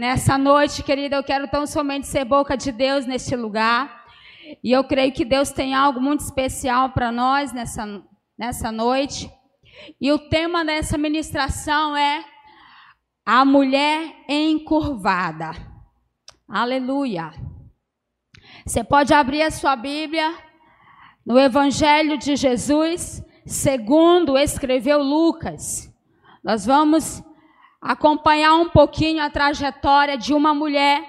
Nessa 0.00 0.38
noite, 0.38 0.82
querida, 0.82 1.16
eu 1.16 1.22
quero 1.22 1.46
tão 1.46 1.66
somente 1.66 2.06
ser 2.06 2.24
boca 2.24 2.56
de 2.56 2.72
Deus 2.72 3.04
neste 3.04 3.36
lugar. 3.36 4.06
E 4.64 4.72
eu 4.72 4.82
creio 4.82 5.12
que 5.12 5.26
Deus 5.26 5.50
tem 5.50 5.74
algo 5.74 6.00
muito 6.00 6.20
especial 6.20 6.88
para 6.88 7.12
nós 7.12 7.52
nessa, 7.52 8.02
nessa 8.38 8.72
noite. 8.72 9.30
E 10.00 10.10
o 10.10 10.18
tema 10.18 10.64
dessa 10.64 10.96
ministração 10.96 11.94
é 11.94 12.24
a 13.26 13.44
mulher 13.44 14.24
encurvada. 14.26 15.50
Aleluia. 16.48 17.32
Você 18.64 18.82
pode 18.82 19.12
abrir 19.12 19.42
a 19.42 19.50
sua 19.50 19.76
Bíblia 19.76 20.34
no 21.26 21.38
Evangelho 21.38 22.16
de 22.16 22.36
Jesus, 22.36 23.22
segundo 23.44 24.38
escreveu 24.38 25.02
Lucas. 25.02 25.94
Nós 26.42 26.64
vamos 26.64 27.22
acompanhar 27.80 28.54
um 28.54 28.68
pouquinho 28.68 29.22
a 29.22 29.30
trajetória 29.30 30.18
de 30.18 30.34
uma 30.34 30.52
mulher 30.52 31.02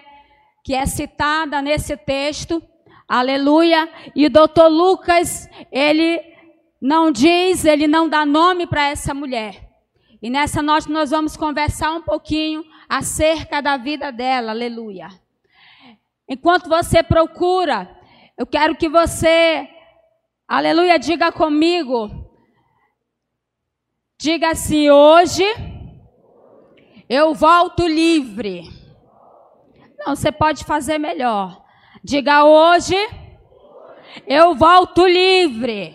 que 0.63 0.73
é 0.73 0.85
citada 0.85 1.61
nesse 1.61 1.97
texto. 1.97 2.61
Aleluia. 3.07 3.89
E 4.15 4.25
o 4.25 4.29
doutor 4.29 4.69
Lucas, 4.69 5.49
ele 5.71 6.21
não 6.81 7.11
diz, 7.11 7.65
ele 7.65 7.87
não 7.87 8.07
dá 8.07 8.25
nome 8.25 8.65
para 8.65 8.87
essa 8.87 9.13
mulher. 9.13 9.69
E 10.21 10.29
nessa 10.29 10.61
noite 10.61 10.89
nós 10.89 11.09
vamos 11.09 11.35
conversar 11.35 11.91
um 11.91 12.01
pouquinho 12.01 12.63
acerca 12.87 13.61
da 13.61 13.75
vida 13.75 14.11
dela. 14.11 14.51
Aleluia. 14.51 15.09
Enquanto 16.29 16.69
você 16.69 17.03
procura, 17.03 17.89
eu 18.37 18.45
quero 18.45 18.75
que 18.75 18.87
você, 18.87 19.67
aleluia, 20.47 20.97
diga 20.97 21.31
comigo. 21.31 22.09
Diga 24.17 24.51
assim: 24.51 24.89
hoje 24.89 25.43
eu 27.11 27.33
volto 27.33 27.85
livre. 27.85 28.69
Não, 29.99 30.15
você 30.15 30.31
pode 30.31 30.63
fazer 30.63 30.97
melhor. 30.97 31.61
Diga 32.01 32.45
hoje, 32.45 32.95
eu 34.25 34.55
volto 34.55 35.05
livre. 35.05 35.93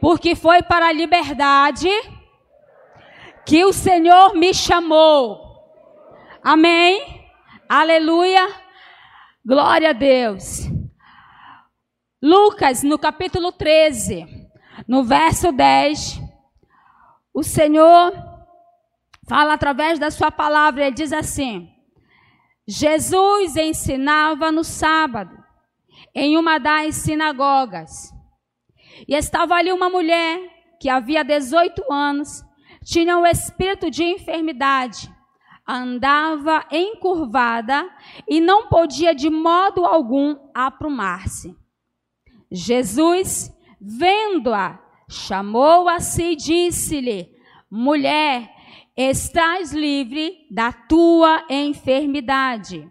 Porque 0.00 0.34
foi 0.34 0.62
para 0.62 0.86
a 0.86 0.92
liberdade 0.92 1.90
que 3.44 3.62
o 3.66 3.74
Senhor 3.74 4.34
me 4.34 4.54
chamou. 4.54 5.38
Amém? 6.42 7.28
Aleluia. 7.68 8.48
Glória 9.44 9.90
a 9.90 9.92
Deus. 9.92 10.62
Lucas, 12.22 12.82
no 12.82 12.98
capítulo 12.98 13.52
13, 13.52 14.26
no 14.88 15.04
verso 15.04 15.52
10, 15.52 16.22
o 17.34 17.42
Senhor 17.42 18.25
fala 19.28 19.54
através 19.54 19.98
da 19.98 20.10
sua 20.10 20.30
palavra, 20.30 20.86
ele 20.86 20.94
diz 20.94 21.12
assim: 21.12 21.68
Jesus 22.66 23.56
ensinava 23.56 24.50
no 24.50 24.64
sábado, 24.64 25.36
em 26.14 26.36
uma 26.36 26.58
das 26.58 26.96
sinagogas. 26.96 28.12
E 29.06 29.14
estava 29.14 29.54
ali 29.54 29.72
uma 29.72 29.90
mulher 29.90 30.40
que 30.80 30.88
havia 30.88 31.22
18 31.22 31.92
anos, 31.92 32.42
tinha 32.84 33.18
um 33.18 33.26
espírito 33.26 33.90
de 33.90 34.02
enfermidade, 34.04 35.12
andava 35.66 36.64
encurvada 36.70 37.88
e 38.28 38.40
não 38.40 38.68
podia 38.68 39.14
de 39.14 39.28
modo 39.28 39.84
algum 39.84 40.36
aprumar-se. 40.54 41.56
Jesus, 42.50 43.52
vendo-a, 43.80 44.78
chamou 45.08 45.88
a 45.88 46.00
si 46.00 46.32
e 46.32 46.36
disse-lhe: 46.36 47.28
Mulher, 47.70 48.55
estás 48.96 49.72
livre 49.72 50.46
da 50.50 50.72
tua 50.72 51.44
enfermidade. 51.50 52.90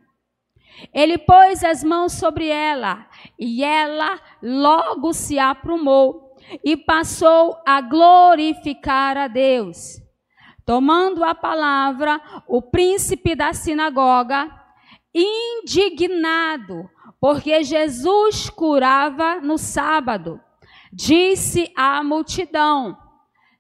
Ele 0.93 1.17
pôs 1.17 1.63
as 1.63 1.83
mãos 1.83 2.13
sobre 2.13 2.47
ela 2.47 3.07
e 3.39 3.63
ela 3.63 4.19
logo 4.41 5.13
se 5.13 5.39
aprumou 5.39 6.35
e 6.63 6.77
passou 6.77 7.57
a 7.65 7.81
glorificar 7.81 9.17
a 9.17 9.27
Deus. 9.27 10.01
Tomando 10.65 11.23
a 11.23 11.33
palavra, 11.33 12.21
o 12.47 12.61
príncipe 12.61 13.35
da 13.35 13.53
sinagoga, 13.53 14.51
indignado, 15.13 16.89
porque 17.19 17.63
Jesus 17.63 18.49
curava 18.49 19.39
no 19.39 19.57
sábado, 19.57 20.41
disse 20.91 21.71
à 21.75 22.03
multidão: 22.03 22.97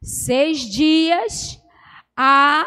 Seis 0.01 0.59
dias 0.59 1.63
há 2.15 2.65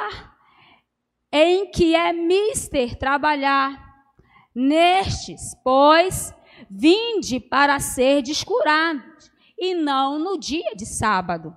em 1.32 1.70
que 1.70 1.94
é 1.94 2.12
mister 2.12 2.96
trabalhar. 2.96 3.86
Nestes, 4.54 5.54
pois, 5.62 6.34
vinde 6.70 7.38
para 7.38 7.78
ser 7.78 8.22
descurados, 8.22 9.30
e 9.58 9.74
não 9.74 10.18
no 10.18 10.38
dia 10.38 10.74
de 10.76 10.86
sábado. 10.86 11.54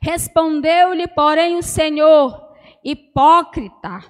Respondeu-lhe, 0.00 1.06
porém, 1.08 1.56
o 1.56 1.62
Senhor, 1.62 2.40
hipócrita, 2.84 4.00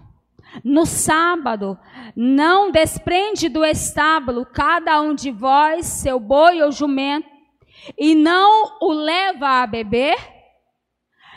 no 0.64 0.84
sábado 0.84 1.78
não 2.14 2.70
desprende 2.70 3.48
do 3.48 3.64
estábulo 3.64 4.44
cada 4.44 5.00
um 5.00 5.14
de 5.14 5.30
vós 5.30 5.86
seu 5.86 6.18
boi 6.18 6.60
ou 6.60 6.72
jumento, 6.72 7.28
e 7.96 8.14
não 8.14 8.78
o 8.80 8.92
leva 8.92 9.62
a 9.62 9.66
beber? 9.66 10.39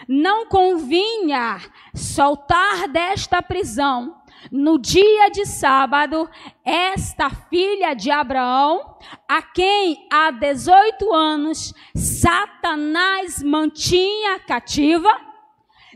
Não 0.07 0.47
convinha 0.47 1.59
soltar 1.93 2.87
desta 2.87 3.41
prisão 3.41 4.23
no 4.51 4.77
dia 4.77 5.29
de 5.29 5.45
sábado 5.45 6.29
esta 6.65 7.29
filha 7.29 7.93
de 7.93 8.11
Abraão, 8.11 8.97
a 9.27 9.41
quem 9.41 10.07
há 10.11 10.31
18 10.31 11.13
anos 11.13 11.73
Satanás 11.95 13.41
mantinha 13.41 14.39
cativa, 14.39 15.09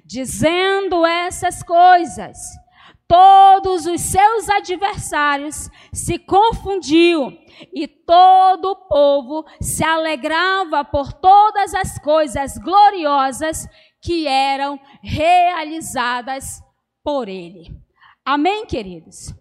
dizendo 0.06 1.06
essas 1.06 1.62
coisas. 1.64 2.38
Todos 3.08 3.86
os 3.86 4.02
seus 4.02 4.50
adversários 4.50 5.70
se 5.94 6.20
confundiam 6.20 7.38
e 7.74 7.88
todo 7.88 8.66
o 8.66 8.76
povo 8.76 9.46
se 9.62 9.82
alegrava 9.82 10.84
por 10.84 11.14
todas 11.14 11.74
as 11.74 11.98
coisas 12.00 12.58
gloriosas 12.58 13.66
que 14.08 14.26
eram 14.26 14.80
realizadas 15.04 16.64
por 17.04 17.28
ele. 17.28 17.76
Amém, 18.24 18.66
queridos? 18.66 19.36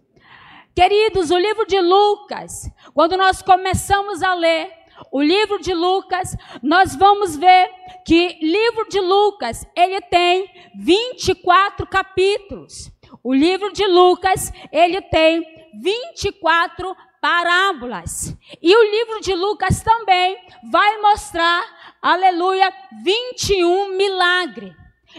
Queridos, 0.75 1.31
o 1.31 1.37
livro 1.37 1.65
de 1.65 1.79
Lucas, 1.79 2.69
quando 2.93 3.15
nós 3.15 3.41
começamos 3.41 4.21
a 4.21 4.33
ler 4.33 4.69
o 5.09 5.21
livro 5.21 5.61
de 5.61 5.73
Lucas, 5.73 6.35
nós 6.61 6.97
vamos 6.97 7.37
ver 7.37 7.69
que 8.05 8.37
livro 8.41 8.89
de 8.89 8.99
Lucas, 8.99 9.65
ele 9.73 10.01
tem 10.01 10.49
24 10.75 11.87
capítulos. 11.87 12.91
O 13.23 13.33
livro 13.33 13.71
de 13.71 13.87
Lucas, 13.87 14.51
ele 14.69 15.01
tem 15.01 15.45
24 15.81 16.93
parábolas. 17.21 18.35
E 18.61 18.75
o 18.75 18.91
livro 18.91 19.21
de 19.21 19.33
Lucas 19.33 19.81
também 19.81 20.37
vai 20.69 20.97
mostrar 20.97 21.63
aleluia, 22.01 22.73
21 23.03 23.97
milagre. 23.97 24.75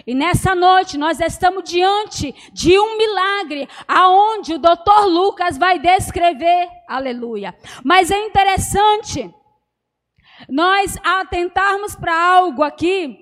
E 0.06 0.14
nessa 0.14 0.54
noite 0.54 0.96
nós 0.96 1.20
estamos 1.20 1.64
diante 1.64 2.32
de 2.52 2.78
um 2.78 2.96
milagre, 2.96 3.68
aonde 3.86 4.54
o 4.54 4.58
doutor 4.58 5.06
Lucas 5.06 5.58
vai 5.58 5.78
descrever, 5.78 6.68
aleluia. 6.86 7.56
Mas 7.84 8.10
é 8.10 8.26
interessante 8.26 9.32
nós 10.48 10.96
atentarmos 11.02 11.96
para 11.96 12.14
algo 12.14 12.62
aqui, 12.62 13.18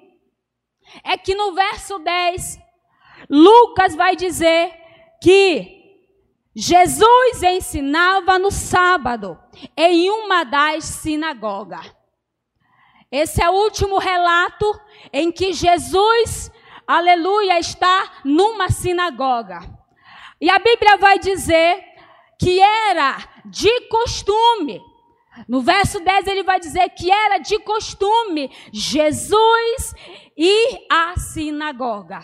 é 1.02 1.16
que 1.16 1.34
no 1.34 1.54
verso 1.54 1.98
10, 1.98 2.58
Lucas 3.30 3.94
vai 3.94 4.14
dizer 4.14 4.72
que 5.22 5.76
Jesus 6.54 7.42
ensinava 7.42 8.38
no 8.38 8.50
sábado 8.50 9.38
em 9.76 10.10
uma 10.10 10.44
das 10.44 10.84
sinagogas. 10.84 11.94
Esse 13.18 13.42
é 13.42 13.48
o 13.48 13.54
último 13.54 13.96
relato 13.96 14.78
em 15.10 15.32
que 15.32 15.54
Jesus, 15.54 16.52
aleluia, 16.86 17.58
está 17.58 18.20
numa 18.22 18.68
sinagoga. 18.68 19.60
E 20.38 20.50
a 20.50 20.58
Bíblia 20.58 20.98
vai 20.98 21.18
dizer 21.18 21.82
que 22.38 22.60
era 22.60 23.16
de 23.46 23.88
costume. 23.88 24.82
No 25.48 25.62
verso 25.62 25.98
10 25.98 26.26
ele 26.26 26.42
vai 26.42 26.60
dizer 26.60 26.90
que 26.90 27.10
era 27.10 27.38
de 27.38 27.58
costume 27.60 28.50
Jesus 28.70 29.94
ir 30.36 30.86
à 30.90 31.18
sinagoga. 31.18 32.20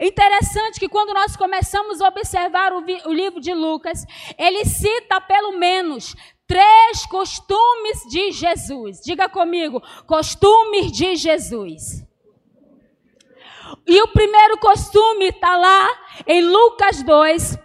Interessante 0.00 0.80
que 0.80 0.88
quando 0.88 1.12
nós 1.12 1.36
começamos 1.36 2.00
a 2.00 2.08
observar 2.08 2.72
o, 2.72 2.78
o 2.78 3.12
livro 3.12 3.42
de 3.42 3.52
Lucas, 3.52 4.06
ele 4.38 4.64
cita 4.64 5.20
pelo 5.20 5.52
menos 5.52 6.16
Três 6.46 7.06
costumes 7.06 8.02
de 8.10 8.32
Jesus. 8.32 9.00
Diga 9.02 9.28
comigo, 9.28 9.82
costumes 10.06 10.92
de 10.92 11.16
Jesus. 11.16 12.04
E 13.86 14.02
o 14.02 14.08
primeiro 14.08 14.58
costume 14.58 15.28
está 15.28 15.56
lá 15.56 15.88
em 16.26 16.42
Lucas 16.42 17.02
2, 17.02 17.58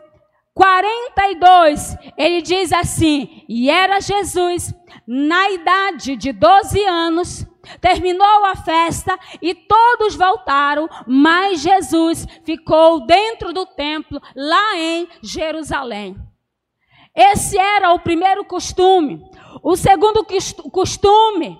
42. 0.54 1.98
Ele 2.18 2.42
diz 2.42 2.72
assim: 2.72 3.44
E 3.48 3.70
era 3.70 4.00
Jesus, 4.00 4.74
na 5.06 5.50
idade 5.52 6.16
de 6.16 6.32
12 6.32 6.84
anos, 6.86 7.46
terminou 7.82 8.46
a 8.46 8.56
festa 8.56 9.18
e 9.42 9.54
todos 9.54 10.16
voltaram, 10.16 10.88
mas 11.06 11.62
Jesus 11.62 12.26
ficou 12.44 13.06
dentro 13.06 13.54
do 13.54 13.66
templo, 13.66 14.22
lá 14.36 14.78
em 14.78 15.08
Jerusalém. 15.22 16.29
Esse 17.16 17.58
era 17.58 17.94
o 17.94 18.00
primeiro 18.00 18.46
costume. 18.46 19.22
O 19.64 19.76
segundo 19.76 20.26
costume 20.72 21.60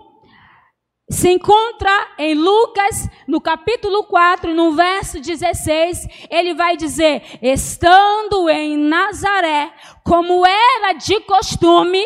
se 1.10 1.30
encontra 1.32 2.08
em 2.20 2.36
Lucas, 2.36 3.10
no 3.28 3.42
capítulo 3.42 4.04
4, 4.04 4.54
no 4.54 4.74
verso 4.74 5.20
16, 5.20 6.08
ele 6.30 6.54
vai 6.54 6.78
dizer: 6.78 7.24
estando 7.42 8.48
em 8.50 8.78
Nazaré, 8.78 9.74
como 10.04 10.46
era 10.46 10.94
de 10.94 11.20
costume, 11.22 12.06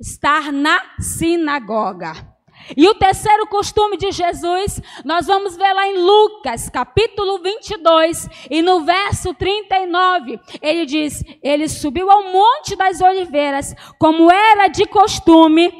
estar 0.00 0.52
na 0.52 0.80
sinagoga. 0.98 2.31
E 2.76 2.88
o 2.88 2.94
terceiro 2.94 3.46
costume 3.46 3.96
de 3.96 4.10
Jesus, 4.12 4.80
nós 5.04 5.26
vamos 5.26 5.56
ver 5.56 5.72
lá 5.72 5.86
em 5.86 5.98
Lucas, 5.98 6.68
capítulo 6.68 7.38
22, 7.38 8.28
e 8.50 8.62
no 8.62 8.84
verso 8.84 9.34
39, 9.34 10.40
ele 10.60 10.86
diz: 10.86 11.22
Ele 11.42 11.68
subiu 11.68 12.10
ao 12.10 12.24
Monte 12.24 12.76
das 12.76 13.00
Oliveiras, 13.00 13.74
como 13.98 14.30
era 14.30 14.68
de 14.68 14.86
costume. 14.86 15.70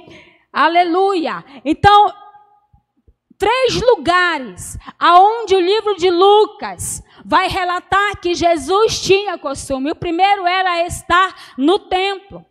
Aleluia. 0.52 1.44
Então, 1.64 2.12
três 3.38 3.80
lugares 3.80 4.78
aonde 4.98 5.56
o 5.56 5.60
livro 5.60 5.96
de 5.96 6.10
Lucas 6.10 7.02
vai 7.24 7.48
relatar 7.48 8.20
que 8.20 8.34
Jesus 8.34 9.00
tinha 9.00 9.38
costume. 9.38 9.90
O 9.90 9.96
primeiro 9.96 10.46
era 10.46 10.86
estar 10.86 11.34
no 11.56 11.78
templo. 11.78 12.44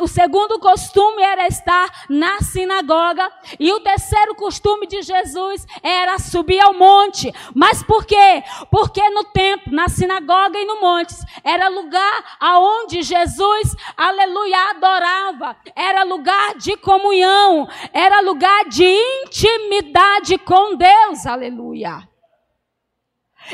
O 0.00 0.08
segundo 0.08 0.58
costume 0.58 1.22
era 1.22 1.46
estar 1.46 2.06
na 2.08 2.38
sinagoga. 2.40 3.30
E 3.58 3.72
o 3.72 3.80
terceiro 3.80 4.34
costume 4.34 4.86
de 4.86 5.02
Jesus 5.02 5.66
era 5.82 6.18
subir 6.18 6.60
ao 6.60 6.74
monte. 6.74 7.32
Mas 7.54 7.82
por 7.82 8.04
quê? 8.04 8.42
Porque 8.70 9.08
no 9.10 9.24
templo, 9.24 9.72
na 9.72 9.88
sinagoga 9.88 10.58
e 10.58 10.64
no 10.64 10.80
monte, 10.80 11.14
era 11.44 11.68
lugar 11.68 12.36
aonde 12.40 13.02
Jesus, 13.02 13.74
aleluia, 13.96 14.70
adorava. 14.70 15.56
Era 15.74 16.02
lugar 16.02 16.54
de 16.56 16.76
comunhão. 16.76 17.68
Era 17.92 18.20
lugar 18.20 18.64
de 18.66 18.84
intimidade 19.24 20.38
com 20.38 20.76
Deus. 20.76 21.26
Aleluia. 21.26 22.08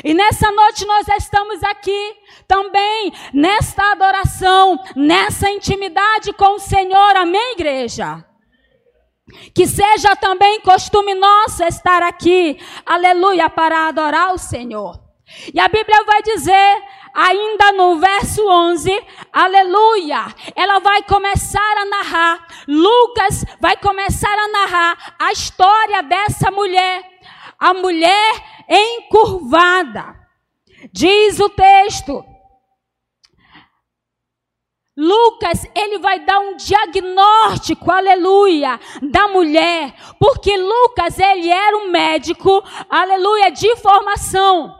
E 0.03 0.13
nessa 0.13 0.51
noite 0.51 0.85
nós 0.85 1.07
estamos 1.07 1.63
aqui 1.63 2.15
também 2.47 3.13
nesta 3.33 3.91
adoração, 3.91 4.77
nessa 4.95 5.49
intimidade 5.49 6.33
com 6.33 6.55
o 6.55 6.59
Senhor. 6.59 7.15
Amém, 7.15 7.53
igreja? 7.53 8.23
Que 9.53 9.65
seja 9.65 10.15
também 10.15 10.61
costume 10.61 11.15
nosso 11.15 11.63
estar 11.63 12.03
aqui, 12.03 12.59
aleluia, 12.85 13.49
para 13.49 13.87
adorar 13.87 14.33
o 14.33 14.37
Senhor. 14.37 14.99
E 15.53 15.59
a 15.59 15.67
Bíblia 15.67 16.03
vai 16.03 16.21
dizer, 16.21 16.83
ainda 17.13 17.71
no 17.71 17.97
verso 17.97 18.47
11, 18.47 19.03
aleluia, 19.33 20.27
ela 20.55 20.79
vai 20.79 21.01
começar 21.03 21.77
a 21.77 21.85
narrar, 21.85 22.47
Lucas 22.67 23.43
vai 23.59 23.75
começar 23.77 24.37
a 24.37 24.47
narrar 24.49 25.15
a 25.17 25.31
história 25.31 26.03
dessa 26.03 26.51
mulher, 26.51 27.01
a 27.57 27.73
mulher 27.73 28.54
encurvada. 28.69 30.15
Diz 30.91 31.39
o 31.39 31.49
texto. 31.49 32.23
Lucas, 34.97 35.67
ele 35.75 35.99
vai 35.99 36.21
dar 36.21 36.39
um 36.39 36.55
diagnóstico, 36.55 37.91
aleluia, 37.91 38.79
da 39.01 39.27
mulher, 39.27 39.93
porque 40.17 40.55
Lucas, 40.55 41.19
ele 41.19 41.49
era 41.49 41.77
um 41.77 41.91
médico, 41.91 42.63
aleluia, 42.89 43.51
de 43.51 43.75
formação. 43.75 44.73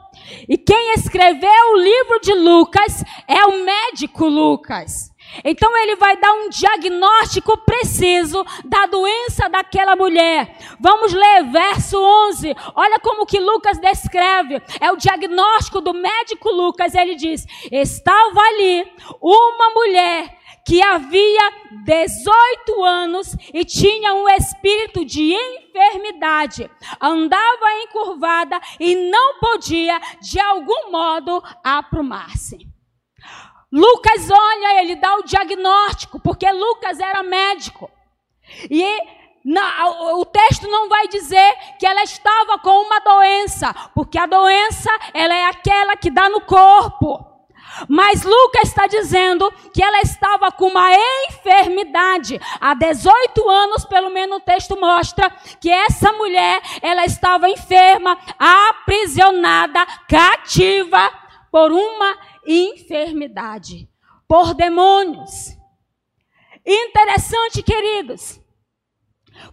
E 0.48 0.58
quem 0.58 0.94
escreveu 0.94 1.74
o 1.74 1.78
livro 1.78 2.20
de 2.22 2.34
Lucas 2.34 3.04
é 3.28 3.46
o 3.46 3.66
médico 3.66 4.26
Lucas. 4.26 5.12
Então 5.44 5.76
ele 5.78 5.96
vai 5.96 6.18
dar 6.18 6.32
um 6.34 6.50
diagnóstico 6.50 7.58
preciso 7.58 8.46
da 8.64 8.86
doença 8.86 9.50
daquela 9.50 9.96
mulher. 9.96 10.58
Vamos 10.80 11.14
ler 11.14 11.44
verso 11.52 11.98
11. 12.00 12.56
Olha 12.76 13.00
como 13.00 13.26
que 13.26 13.40
Lucas 13.40 13.78
descreve. 13.80 14.62
É 14.80 14.92
o 14.92 14.98
diagnóstico 14.98 15.82
do 15.82 15.94
médico 15.94 16.50
Lucas. 16.52 16.96
Ele 16.96 17.16
diz: 17.16 17.46
"Estava 17.72 18.42
ali 18.42 18.88
uma 19.22 19.70
mulher 19.72 20.46
que 20.66 20.82
havia 20.82 21.54
18 21.84 22.84
anos 22.84 23.38
e 23.54 23.64
tinha 23.64 24.16
um 24.16 24.28
espírito 24.28 25.06
de 25.06 25.34
enfermidade, 25.34 26.70
andava 27.00 27.84
encurvada 27.84 28.60
e 28.80 28.96
não 28.96 29.40
podia 29.40 30.00
de 30.20 30.40
algum 30.40 30.90
modo 30.92 31.42
aprumar-se. 31.64 32.75
Lucas 33.72 34.30
olha, 34.30 34.82
ele 34.82 34.96
dá 34.96 35.16
o 35.16 35.24
diagnóstico, 35.24 36.20
porque 36.20 36.50
Lucas 36.52 37.00
era 37.00 37.24
médico. 37.24 37.90
E 38.70 38.86
o 40.14 40.26
texto 40.26 40.68
não 40.68 40.90
vai 40.90 41.08
dizer 41.08 41.56
que 41.80 41.86
ela 41.86 42.04
estava 42.04 42.58
com 42.60 42.82
uma 42.82 43.00
doença, 43.00 43.74
porque 43.94 44.18
a 44.18 44.26
doença 44.26 44.90
ela 45.14 45.36
é 45.36 45.46
aquela 45.46 45.96
que 45.96 46.10
dá 46.10 46.30
no 46.30 46.42
corpo. 46.42 47.36
Mas 47.90 48.24
Lucas 48.24 48.70
está 48.70 48.88
dizendo 48.88 49.52
que 49.74 49.84
ela 49.84 50.00
estava 50.00 50.50
com 50.52 50.68
uma 50.68 50.90
enfermidade. 51.28 52.40
Há 52.62 52.74
18 52.74 53.50
anos, 53.50 53.84
pelo 53.84 54.10
menos 54.10 54.38
o 54.38 54.40
texto 54.40 54.80
mostra 54.80 55.30
que 55.60 55.70
essa 55.70 56.14
mulher, 56.14 56.62
ela 56.82 57.04
estava 57.04 57.50
enferma, 57.50 58.18
aprisionada, 58.40 59.86
cativa 60.08 61.12
por 61.52 61.72
uma 61.72 62.18
enfermidade, 62.46 63.90
por 64.28 64.54
demônios. 64.54 65.56
Interessante, 66.66 67.62
queridos, 67.62 68.40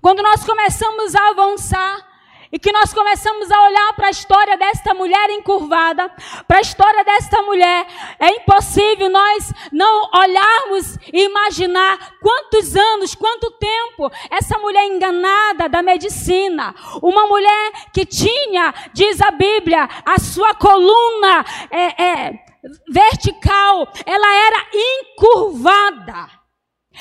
quando 0.01 0.23
nós 0.23 0.45
começamos 0.45 1.15
a 1.15 1.29
avançar 1.29 2.13
e 2.53 2.59
que 2.59 2.71
nós 2.71 2.93
começamos 2.93 3.51
a 3.51 3.63
olhar 3.63 3.93
para 3.95 4.09
a 4.09 4.11
história 4.11 4.59
desta 4.59 4.93
mulher 4.93 5.31
encurvada, 5.31 6.11
para 6.47 6.59
a 6.59 6.61
história 6.61 7.03
desta 7.03 7.41
mulher, 7.43 7.87
é 8.19 8.29
impossível 8.37 9.09
nós 9.09 9.53
não 9.73 10.11
olharmos 10.15 10.99
e 11.11 11.25
imaginar 11.25 12.15
quantos 12.21 12.77
anos, 12.77 13.15
quanto 13.15 13.51
tempo 13.53 14.11
essa 14.31 14.59
mulher 14.59 14.85
enganada 14.85 15.67
da 15.67 15.83
medicina, 15.83 16.75
uma 17.03 17.27
mulher 17.27 17.73
que 17.91 18.05
tinha, 18.05 18.75
diz 18.93 19.21
a 19.23 19.31
Bíblia, 19.31 19.89
a 20.05 20.19
sua 20.19 20.55
coluna 20.55 21.45
é, 21.71 22.03
é 22.03 22.42
vertical, 22.89 23.89
ela 24.07 24.35
era 24.47 24.67
encurvada. 24.73 26.43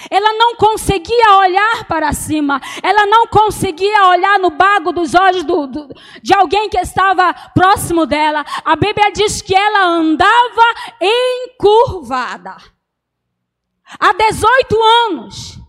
Ela 0.09 0.33
não 0.33 0.55
conseguia 0.55 1.37
olhar 1.37 1.85
para 1.85 2.13
cima, 2.13 2.61
ela 2.81 3.05
não 3.05 3.27
conseguia 3.27 4.07
olhar 4.07 4.39
no 4.39 4.49
bago 4.49 4.93
dos 4.93 5.13
olhos 5.13 5.43
do, 5.43 5.67
do, 5.67 5.89
de 6.23 6.33
alguém 6.33 6.69
que 6.69 6.79
estava 6.79 7.33
próximo 7.53 8.05
dela. 8.05 8.45
A 8.63 8.75
Bíblia 8.75 9.11
diz 9.11 9.41
que 9.41 9.53
ela 9.53 9.83
andava 9.85 10.63
encurvada. 11.01 12.55
Há 13.99 14.13
18 14.13 14.83
anos. 15.09 15.59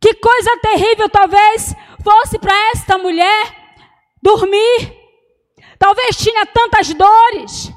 Que 0.00 0.14
coisa 0.14 0.58
terrível 0.62 1.10
talvez 1.10 1.74
fosse 2.02 2.38
para 2.38 2.54
esta 2.70 2.96
mulher 2.96 3.54
dormir. 4.22 4.96
Talvez 5.78 6.16
tinha 6.16 6.46
tantas 6.46 6.94
dores. 6.94 7.70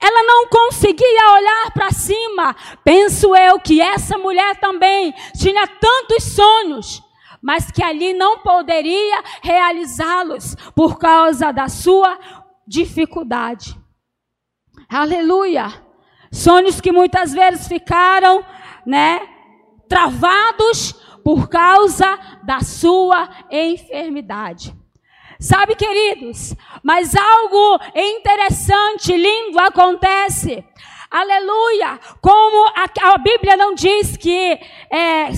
Ela 0.00 0.22
não 0.22 0.48
conseguia 0.48 1.32
olhar 1.32 1.70
para 1.72 1.90
cima. 1.90 2.54
Penso 2.84 3.34
eu 3.34 3.58
que 3.58 3.80
essa 3.80 4.18
mulher 4.18 4.56
também 4.60 5.14
tinha 5.36 5.66
tantos 5.66 6.22
sonhos, 6.24 7.02
mas 7.42 7.70
que 7.70 7.82
ali 7.82 8.12
não 8.12 8.38
poderia 8.38 9.22
realizá-los 9.42 10.54
por 10.74 10.98
causa 10.98 11.52
da 11.52 11.68
sua 11.68 12.18
dificuldade. 12.66 13.76
Aleluia. 14.88 15.72
Sonhos 16.30 16.80
que 16.80 16.92
muitas 16.92 17.32
vezes 17.32 17.66
ficaram, 17.66 18.44
né, 18.84 19.20
travados 19.88 20.92
por 21.24 21.48
causa 21.48 22.18
da 22.44 22.60
sua 22.60 23.28
enfermidade. 23.50 24.75
Sabe, 25.38 25.74
queridos, 25.74 26.54
mas 26.82 27.14
algo 27.14 27.78
interessante, 27.94 29.16
lindo 29.16 29.58
acontece. 29.58 30.64
Aleluia! 31.10 32.00
Como 32.20 32.66
a, 32.68 33.12
a 33.14 33.18
Bíblia 33.18 33.56
não 33.56 33.74
diz 33.74 34.16
que 34.16 34.58
é, 34.90 35.30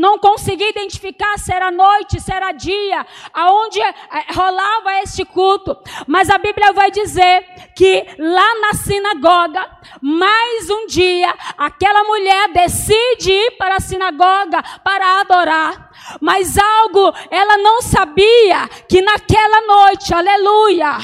não 0.00 0.18
conseguia 0.18 0.70
identificar 0.70 1.38
se 1.38 1.52
era 1.52 1.70
noite, 1.70 2.22
se 2.22 2.32
era 2.32 2.52
dia, 2.52 3.06
aonde 3.34 3.78
eh, 3.82 3.94
rolava 4.34 5.02
este 5.02 5.26
culto. 5.26 5.76
Mas 6.06 6.30
a 6.30 6.38
Bíblia 6.38 6.72
vai 6.72 6.90
dizer 6.90 7.44
que 7.76 8.06
lá 8.18 8.60
na 8.60 8.72
sinagoga, 8.72 9.70
mais 10.00 10.70
um 10.70 10.86
dia, 10.86 11.34
aquela 11.58 12.02
mulher 12.04 12.48
decide 12.48 13.30
ir 13.30 13.50
para 13.58 13.76
a 13.76 13.80
sinagoga 13.80 14.62
para 14.82 15.20
adorar. 15.20 15.90
Mas 16.18 16.56
algo 16.56 17.12
ela 17.30 17.58
não 17.58 17.82
sabia 17.82 18.68
que 18.88 19.02
naquela 19.02 19.60
noite, 19.66 20.14
aleluia, 20.14 20.96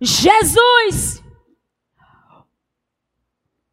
Jesus 0.00 1.20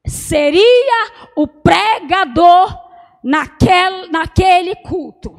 seria 0.08 1.12
o 1.36 1.48
pregador 1.48 2.87
naquele, 3.28 4.76
culto. 4.76 5.36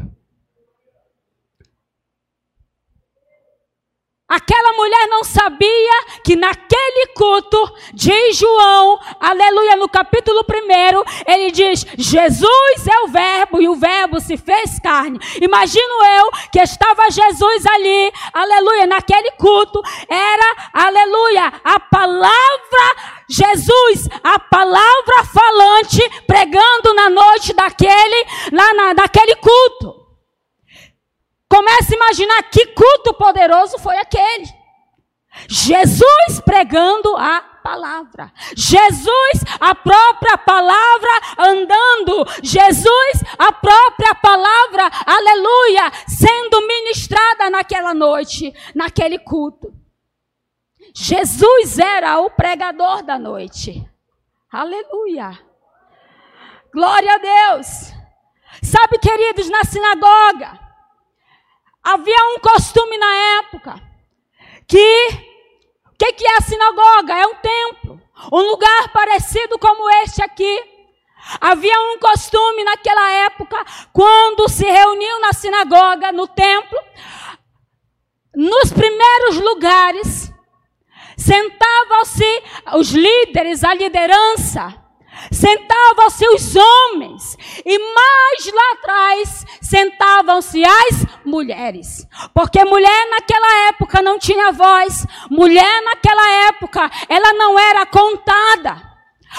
Aquela 4.28 4.74
mulher 4.74 5.06
não 5.08 5.24
sabia 5.24 6.04
que 6.22 6.36
naquele 6.36 7.06
culto 7.14 7.74
de 7.94 8.32
João, 8.34 9.00
aleluia, 9.18 9.74
no 9.76 9.88
capítulo 9.88 10.44
1, 10.46 11.32
ele 11.32 11.50
diz: 11.50 11.86
Jesus 11.96 12.86
é 12.86 12.98
o 13.04 13.08
Verbo 13.08 13.62
e 13.62 13.68
o 13.70 13.74
Verbo 13.74 14.20
se 14.20 14.36
fez 14.36 14.78
carne. 14.80 15.18
Imagino 15.40 16.04
eu 16.18 16.30
que 16.52 16.60
estava 16.60 17.10
Jesus 17.10 17.64
ali, 17.64 18.12
aleluia, 18.34 18.86
naquele 18.86 19.30
culto, 19.30 19.80
era, 20.06 20.56
aleluia, 20.74 21.50
a 21.64 21.80
palavra 21.80 23.18
Jesus, 23.30 24.10
a 24.22 24.38
palavra 24.38 25.24
falante, 25.32 26.02
pregando 26.26 26.92
na 26.92 27.08
noite 27.08 27.54
daquele, 27.54 28.26
lá 28.52 28.74
na, 28.74 28.92
daquele 28.92 29.36
culto. 29.36 30.07
Comece 31.48 31.94
a 31.94 31.96
imaginar 31.96 32.42
que 32.50 32.66
culto 32.66 33.14
poderoso 33.14 33.78
foi 33.78 33.96
aquele. 33.96 34.46
Jesus 35.48 36.40
pregando 36.44 37.16
a 37.16 37.40
palavra. 37.62 38.32
Jesus, 38.56 39.44
a 39.60 39.74
própria 39.74 40.38
palavra 40.38 41.10
andando. 41.38 42.24
Jesus, 42.42 43.22
a 43.38 43.52
própria 43.52 44.14
palavra, 44.14 44.90
aleluia, 45.06 45.92
sendo 46.06 46.66
ministrada 46.66 47.50
naquela 47.50 47.94
noite, 47.94 48.52
naquele 48.74 49.18
culto. 49.18 49.72
Jesus 50.94 51.78
era 51.78 52.18
o 52.20 52.30
pregador 52.30 53.02
da 53.02 53.18
noite. 53.18 53.86
Aleluia. 54.50 55.38
Glória 56.72 57.14
a 57.14 57.18
Deus. 57.18 57.92
Sabe, 58.62 58.98
queridos, 58.98 59.48
na 59.50 59.62
sinagoga, 59.64 60.58
havia 61.92 62.24
um 62.34 62.38
costume 62.40 62.98
na 62.98 63.14
época 63.40 63.80
que 64.66 65.08
o 65.86 65.96
que, 65.98 66.12
que 66.12 66.26
é 66.26 66.36
a 66.36 66.40
sinagoga? 66.40 67.14
É 67.14 67.26
um 67.26 67.34
templo, 67.34 68.00
um 68.32 68.50
lugar 68.50 68.92
parecido 68.92 69.58
como 69.58 69.90
este 70.04 70.22
aqui. 70.22 70.62
Havia 71.40 71.80
um 71.80 71.98
costume 71.98 72.62
naquela 72.62 73.10
época, 73.24 73.64
quando 73.92 74.48
se 74.48 74.64
reuniam 74.64 75.20
na 75.20 75.32
sinagoga, 75.32 76.12
no 76.12 76.28
templo, 76.28 76.78
nos 78.34 78.72
primeiros 78.72 79.36
lugares, 79.38 80.32
Sentavam-se 81.18 82.42
os 82.76 82.90
líderes, 82.92 83.64
a 83.64 83.74
liderança. 83.74 84.72
Sentavam-se 85.30 86.26
os 86.28 86.56
homens. 86.56 87.36
E 87.64 87.78
mais 87.78 88.52
lá 88.52 88.72
atrás 88.74 89.46
sentavam-se 89.60 90.62
as 90.64 91.06
mulheres. 91.24 92.06
Porque 92.34 92.64
mulher 92.64 93.10
naquela 93.10 93.68
época 93.68 94.02
não 94.02 94.18
tinha 94.18 94.52
voz. 94.52 95.06
Mulher 95.30 95.82
naquela 95.82 96.48
época, 96.48 96.90
ela 97.08 97.32
não 97.34 97.58
era 97.58 97.86
contada. 97.86 98.87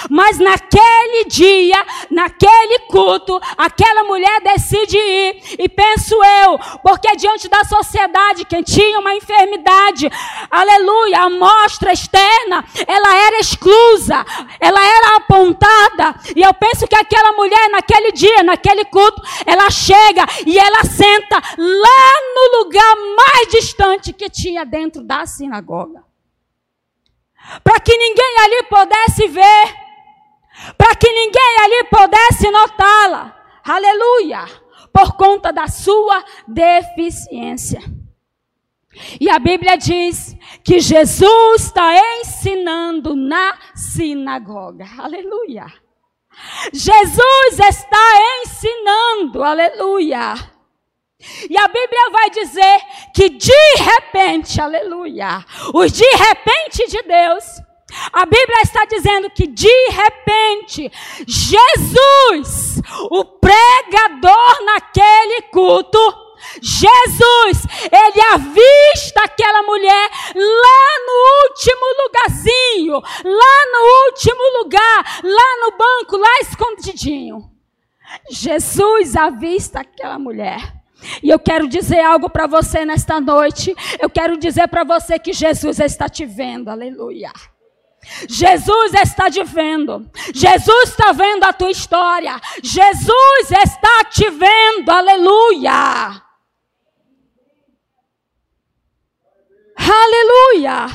Mas 0.08 0.38
naquele 0.38 1.24
dia, 1.26 1.84
naquele 2.10 2.80
culto, 2.80 3.40
aquela 3.56 4.04
mulher 4.04 4.40
decide 4.40 4.96
ir. 4.96 5.56
E 5.58 5.68
penso 5.68 6.14
eu, 6.42 6.58
porque 6.82 7.14
diante 7.16 7.48
da 7.48 7.64
sociedade, 7.64 8.44
quem 8.44 8.62
tinha 8.62 8.98
uma 8.98 9.14
enfermidade, 9.14 10.10
aleluia, 10.50 11.20
a 11.20 11.30
mostra 11.30 11.92
externa, 11.92 12.64
ela 12.86 13.16
era 13.16 13.38
exclusa, 13.40 14.24
ela 14.58 14.80
era 14.80 15.16
apontada. 15.16 16.14
E 16.34 16.42
eu 16.42 16.54
penso 16.54 16.86
que 16.86 16.96
aquela 16.96 17.32
mulher, 17.32 17.68
naquele 17.70 18.12
dia, 18.12 18.42
naquele 18.42 18.84
culto, 18.84 19.22
ela 19.44 19.70
chega 19.70 20.26
e 20.46 20.58
ela 20.58 20.84
senta 20.84 21.36
lá 21.58 22.12
no 22.34 22.58
lugar 22.58 22.96
mais 23.16 23.48
distante 23.48 24.12
que 24.12 24.28
tinha 24.30 24.64
dentro 24.64 25.02
da 25.02 25.26
sinagoga. 25.26 26.09
Para 27.62 27.80
que 27.80 27.96
ninguém 27.96 28.34
ali 28.38 28.62
pudesse 28.64 29.28
ver 29.28 29.80
para 30.76 30.94
que 30.94 31.10
ninguém 31.10 31.58
ali 31.64 31.84
pudesse 31.84 32.50
notá-la. 32.50 33.36
Aleluia! 33.64 34.44
Por 34.92 35.16
conta 35.16 35.52
da 35.52 35.68
sua 35.68 36.24
deficiência. 36.46 37.80
E 39.20 39.30
a 39.30 39.38
Bíblia 39.38 39.78
diz 39.78 40.36
que 40.64 40.80
Jesus 40.80 41.62
está 41.62 41.94
ensinando 42.18 43.14
na 43.14 43.56
sinagoga. 43.74 44.86
Aleluia! 44.98 45.66
Jesus 46.72 47.58
está 47.58 48.42
ensinando, 48.42 49.42
aleluia. 49.42 50.34
E 51.48 51.56
a 51.56 51.68
Bíblia 51.68 52.10
vai 52.12 52.30
dizer 52.30 52.80
que 53.14 53.28
de 53.28 53.74
repente, 53.78 54.60
aleluia, 54.60 55.44
os 55.74 55.92
de 55.92 56.08
repente 56.16 56.86
de 56.88 57.02
Deus 57.02 57.44
a 58.12 58.24
Bíblia 58.24 58.62
está 58.62 58.84
dizendo 58.84 59.30
que 59.30 59.46
de 59.46 59.90
repente, 59.90 60.90
Jesus, 61.26 62.80
o 63.10 63.24
pregador 63.24 64.64
naquele 64.64 65.42
culto, 65.50 65.98
Jesus, 66.62 67.66
ele 67.90 68.20
avista 68.32 69.22
aquela 69.24 69.62
mulher 69.62 70.10
lá 70.34 70.98
no 71.06 71.48
último 71.48 71.86
lugarzinho, 72.04 72.94
lá 73.24 73.66
no 73.72 74.06
último 74.06 74.62
lugar, 74.62 75.20
lá 75.22 75.56
no 75.60 75.76
banco, 75.76 76.16
lá 76.16 76.40
escondidinho. 76.40 77.50
Jesus 78.30 79.16
avista 79.16 79.80
aquela 79.80 80.18
mulher. 80.18 80.79
E 81.22 81.28
eu 81.28 81.38
quero 81.38 81.68
dizer 81.68 82.00
algo 82.00 82.28
para 82.28 82.46
você 82.46 82.84
nesta 82.84 83.20
noite. 83.20 83.74
Eu 83.98 84.10
quero 84.10 84.36
dizer 84.36 84.68
para 84.68 84.84
você 84.84 85.18
que 85.18 85.32
Jesus 85.32 85.80
está 85.80 86.08
te 86.08 86.24
vendo. 86.26 86.68
Aleluia. 86.68 87.32
Jesus 88.28 88.94
está 88.94 89.30
te 89.30 89.42
vendo. 89.44 90.10
Jesus 90.34 90.90
está 90.90 91.12
vendo 91.12 91.44
a 91.44 91.52
tua 91.52 91.70
história. 91.70 92.40
Jesus 92.62 93.50
está 93.50 94.04
te 94.04 94.28
vendo. 94.30 94.90
Aleluia. 94.90 96.22
Aleluia. 99.76 100.86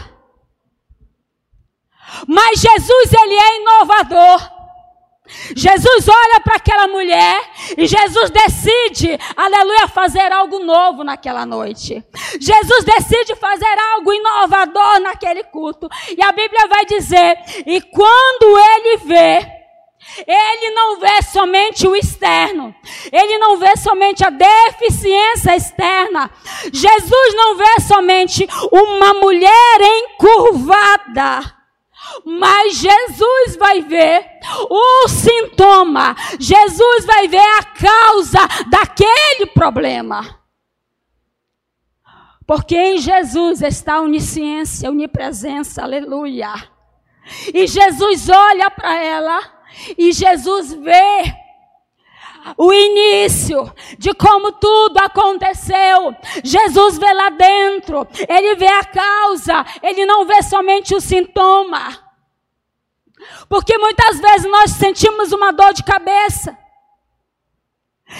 Mas 2.27 2.59
Jesus, 2.59 3.13
ele 3.13 3.33
é 3.33 3.61
inovador. 3.61 4.54
Jesus 5.55 6.07
olha 6.07 6.39
para 6.39 6.55
aquela 6.55 6.87
mulher 6.87 7.41
e 7.77 7.87
Jesus 7.87 8.29
decide, 8.29 9.17
aleluia, 9.35 9.87
fazer 9.87 10.31
algo 10.31 10.59
novo 10.59 11.03
naquela 11.03 11.45
noite. 11.45 12.03
Jesus 12.39 12.83
decide 12.83 13.35
fazer 13.35 13.79
algo 13.93 14.13
inovador 14.13 14.99
naquele 14.99 15.43
culto. 15.43 15.89
E 16.15 16.23
a 16.23 16.31
Bíblia 16.31 16.67
vai 16.67 16.85
dizer: 16.85 17.37
e 17.65 17.81
quando 17.81 18.57
ele 18.57 18.97
vê, 18.97 19.55
ele 20.27 20.71
não 20.71 20.99
vê 20.99 21.21
somente 21.23 21.87
o 21.87 21.95
externo, 21.95 22.73
ele 23.11 23.37
não 23.39 23.57
vê 23.57 23.75
somente 23.77 24.23
a 24.23 24.29
deficiência 24.29 25.55
externa. 25.55 26.29
Jesus 26.71 27.35
não 27.35 27.55
vê 27.55 27.81
somente 27.81 28.47
uma 28.71 29.15
mulher 29.15 29.81
encurvada 29.81 31.54
mas 32.25 32.77
Jesus 32.77 33.55
vai 33.57 33.81
ver 33.81 34.25
o 34.69 35.07
sintoma, 35.07 36.15
Jesus 36.39 37.05
vai 37.05 37.27
ver 37.27 37.37
a 37.37 37.63
causa 37.63 38.39
daquele 38.69 39.47
problema. 39.53 40.39
Porque 42.47 42.75
em 42.75 42.97
Jesus 42.99 43.61
está 43.61 43.95
a 43.95 44.01
onisciência, 44.01 44.87
a 44.87 44.91
onipresença, 44.91 45.81
aleluia. 45.81 46.53
E 47.53 47.65
Jesus 47.65 48.29
olha 48.29 48.69
para 48.69 48.95
ela 49.03 49.39
e 49.97 50.11
Jesus 50.11 50.73
vê 50.73 51.44
o 52.57 52.71
início 52.71 53.73
de 53.97 54.13
como 54.13 54.51
tudo 54.53 54.97
aconteceu. 54.99 56.15
Jesus 56.43 56.97
vê 56.97 57.11
lá 57.13 57.29
dentro, 57.29 58.07
ele 58.27 58.55
vê 58.55 58.67
a 58.67 58.83
causa, 58.83 59.65
ele 59.81 60.05
não 60.05 60.25
vê 60.25 60.41
somente 60.43 60.93
o 60.93 61.01
sintoma. 61.01 62.03
Porque 63.49 63.77
muitas 63.77 64.19
vezes 64.19 64.49
nós 64.49 64.71
sentimos 64.71 65.31
uma 65.31 65.51
dor 65.51 65.73
de 65.73 65.83
cabeça. 65.83 66.57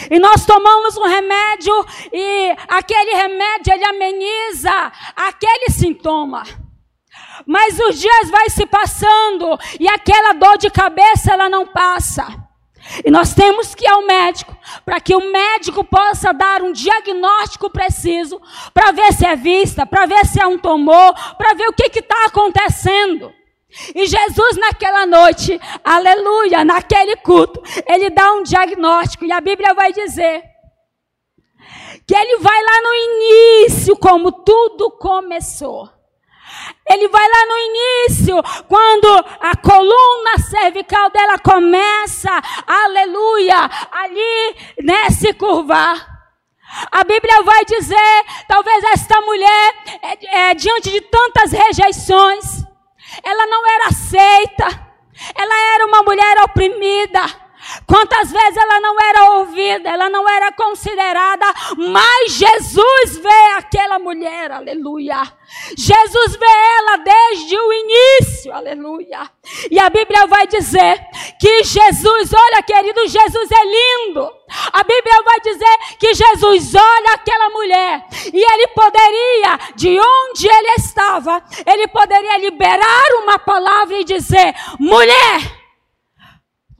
E 0.10 0.17
nós 0.17 0.46
tomamos 0.46 0.98
um 0.98 1.05
remédio 1.05 1.86
e 2.12 2.55
aquele 2.67 3.13
remédio 3.13 3.72
ele 3.72 3.86
ameniza 3.86 4.91
aquele 5.15 5.70
sintoma. 5.70 6.44
Mas 7.46 7.79
os 7.79 8.00
dias 8.00 8.29
vai 8.32 8.50
se 8.50 8.65
passando 8.65 9.58
e 9.79 9.88
aquela 9.88 10.34
dor 10.34 10.58
de 10.58 10.72
cabeça 10.72 11.34
ela 11.34 11.48
não 11.50 11.67
passa. 11.67 12.44
E 13.04 13.10
nós 13.10 13.34
temos 13.34 13.74
que 13.74 13.86
ir 13.86 13.89
ao 13.89 14.06
médico 14.06 14.56
para 14.84 15.00
que 15.00 15.15
o 15.15 15.32
médico 15.32 15.84
possa 15.84 16.32
dar 16.34 16.62
um 16.62 16.72
diagnóstico 16.72 17.70
preciso 17.70 18.42
para 18.74 18.92
ver 18.92 19.13
se 19.13 19.25
é 19.25 19.36
vista, 19.36 19.86
para 19.86 20.06
ver 20.06 20.25
se 20.25 20.39
é 20.39 20.46
um 20.46 20.58
tumor, 20.58 21.13
para 21.38 21.54
ver 21.54 21.68
o 21.68 21.74
que 21.74 22.00
está 22.00 22.25
acontecendo. 22.25 23.34
E 23.94 24.06
Jesus 24.06 24.58
naquela 24.58 25.06
noite, 25.06 25.60
aleluia, 25.84 26.63
naquele 26.63 27.15
culto, 27.18 27.62
ele 27.88 28.10
dá 28.10 28.34
um 28.34 28.44
diagnóstico 28.44 29.25
e 29.25 29.32
a 29.32 29.42
Bíblia 29.42 29.74
vai 29.74 29.92
dizer 29.92 30.44
que 32.08 32.15
ele 32.15 32.38
vai 32.38 32.62
lá 32.62 32.82
no 32.84 32.94
início, 32.94 33.98
como 33.98 34.32
tudo 34.32 34.92
começou. 34.92 35.94
Ele 36.88 37.07
vai 37.07 37.27
lá 37.27 37.45
no 37.48 37.57
início, 37.57 38.43
quando 38.67 39.07
a 39.41 39.55
coluna 39.57 40.38
cervical 40.50 41.10
dela 41.10 41.38
começa, 41.39 42.29
aleluia, 42.65 43.69
ali, 43.91 44.55
né, 44.84 45.10
se 45.10 45.34
curvar. 45.34 46.15
A 46.91 47.03
Bíblia 47.03 47.41
vai 47.43 47.63
dizer, 47.65 48.25
talvez 48.48 48.84
esta 48.86 49.22
mulher, 49.22 49.74
é, 50.01 50.50
é, 50.50 50.53
diante 50.53 50.91
de 50.91 51.01
tantas 51.01 51.51
rejeições, 51.51 52.63
ela 53.24 53.48
não 53.48 53.63
era 53.72 53.88
aceita, 53.88 54.67
ela 55.36 55.74
era 55.75 55.86
uma 55.86 56.03
mulher 56.03 56.38
oprimida. 56.43 57.44
Quantas 57.88 58.32
vezes 58.32 58.58
ela 58.58 58.80
não 58.80 59.00
era 59.00 59.32
ouvida, 59.34 59.89
ela 59.89 60.10
não 60.10 60.27
era 60.27 60.51
considerada, 60.51 61.46
mas 61.77 62.34
Jesus 62.34 63.18
vê 63.18 63.51
aquela 63.58 64.00
mulher, 64.00 64.51
aleluia. 64.51 65.22
Jesus 65.77 66.36
vê 66.36 66.46
ela 66.80 66.98
desde 66.98 67.58
o 67.58 67.74
início, 67.74 68.54
aleluia. 68.54 69.30
E 69.70 69.80
a 69.80 69.89
Bíblia 69.89 70.25
vai 70.25 70.48
dizer 70.48 71.00
que 71.39 71.63
Jesus, 71.63 72.32
olha 72.34 72.63
querido, 72.63 73.08
Jesus 73.08 73.51
é 73.51 73.65
lindo. 73.65 74.32
A 74.74 74.84
Bíblia 74.84 75.22
vai 75.24 75.39
dizer 75.42 75.77
que 76.00 76.13
Jesus 76.13 76.74
olha 76.74 77.13
aquela 77.13 77.50
mulher 77.50 78.06
e 78.34 78.54
ele 78.54 78.68
poderia, 78.70 79.60
de 79.75 80.00
onde 80.00 80.48
ele 80.48 80.72
estava, 80.77 81.44
ele 81.65 81.88
poderia 81.88 82.38
liberar 82.38 83.24
uma 83.24 83.38
palavra 83.38 84.00
e 84.00 84.04
dizer: 84.04 84.56
mulher 84.80 85.64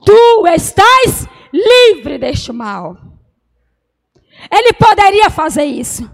Tu 0.04 0.46
estás 0.48 1.26
livre 1.52 2.18
deste 2.18 2.52
mal. 2.52 2.96
Ele 4.50 4.72
poderia 4.74 5.30
fazer 5.30 5.64
isso, 5.64 6.08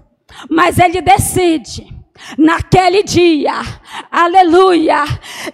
mas 0.49 0.79
ele 0.79 1.03
decide 1.03 1.87
naquele 2.39 3.03
dia, 3.03 3.55
aleluia, 4.11 5.05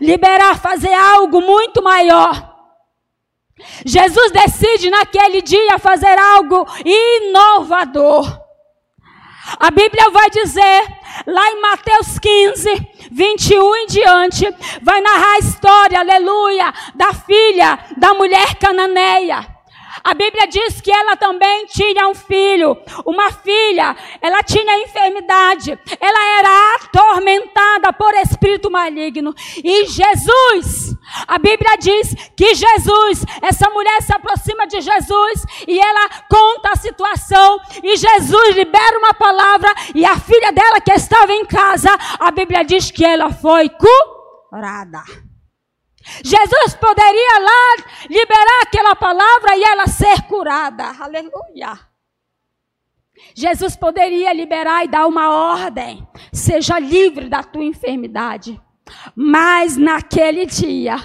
liberar, 0.00 0.60
fazer 0.60 0.92
algo 0.92 1.40
muito 1.40 1.82
maior. 1.82 2.56
Jesus 3.84 4.30
decide 4.30 4.90
naquele 4.90 5.42
dia 5.42 5.78
fazer 5.78 6.16
algo 6.18 6.66
inovador. 6.84 8.47
A 9.58 9.70
Bíblia 9.70 10.10
vai 10.10 10.28
dizer, 10.30 10.82
lá 11.26 11.50
em 11.50 11.60
Mateus 11.60 12.18
15, 12.18 12.88
21 13.10 13.76
em 13.76 13.86
diante, 13.86 14.54
vai 14.82 15.00
narrar 15.00 15.34
a 15.34 15.38
história, 15.38 16.00
aleluia, 16.00 16.72
da 16.94 17.12
filha 17.12 17.78
da 17.96 18.14
mulher 18.14 18.56
cananeia. 18.56 19.57
A 20.02 20.14
Bíblia 20.14 20.46
diz 20.46 20.80
que 20.80 20.90
ela 20.90 21.16
também 21.16 21.66
tinha 21.66 22.08
um 22.08 22.14
filho, 22.14 22.76
uma 23.04 23.30
filha, 23.30 23.96
ela 24.20 24.42
tinha 24.42 24.82
enfermidade, 24.82 25.78
ela 26.00 26.38
era 26.38 26.74
atormentada 26.76 27.92
por 27.92 28.14
espírito 28.14 28.70
maligno. 28.70 29.34
E 29.62 29.86
Jesus, 29.86 30.94
a 31.26 31.38
Bíblia 31.38 31.76
diz 31.78 32.14
que 32.36 32.54
Jesus, 32.54 33.24
essa 33.42 33.70
mulher 33.70 34.02
se 34.02 34.14
aproxima 34.14 34.66
de 34.66 34.80
Jesus 34.80 35.44
e 35.66 35.78
ela 35.78 36.08
conta 36.28 36.70
a 36.72 36.76
situação 36.76 37.60
e 37.82 37.96
Jesus 37.96 38.56
libera 38.56 38.98
uma 38.98 39.14
palavra 39.14 39.72
e 39.94 40.04
a 40.04 40.18
filha 40.18 40.52
dela 40.52 40.80
que 40.80 40.92
estava 40.92 41.32
em 41.32 41.44
casa, 41.44 41.90
a 42.18 42.30
Bíblia 42.30 42.64
diz 42.64 42.90
que 42.90 43.04
ela 43.04 43.30
foi 43.30 43.70
curada. 43.70 45.27
Jesus 46.24 46.74
poderia 46.74 47.38
lá 47.38 47.76
liberar 48.08 48.62
aquela 48.62 48.94
palavra 48.96 49.56
e 49.56 49.62
ela 49.64 49.86
ser 49.86 50.22
curada. 50.22 50.84
Aleluia. 51.00 51.78
Jesus 53.34 53.76
poderia 53.76 54.32
liberar 54.32 54.84
e 54.84 54.88
dar 54.88 55.06
uma 55.06 55.30
ordem: 55.30 56.06
seja 56.32 56.78
livre 56.78 57.28
da 57.28 57.42
tua 57.42 57.64
enfermidade. 57.64 58.60
Mas 59.14 59.76
naquele 59.76 60.46
dia, 60.46 60.96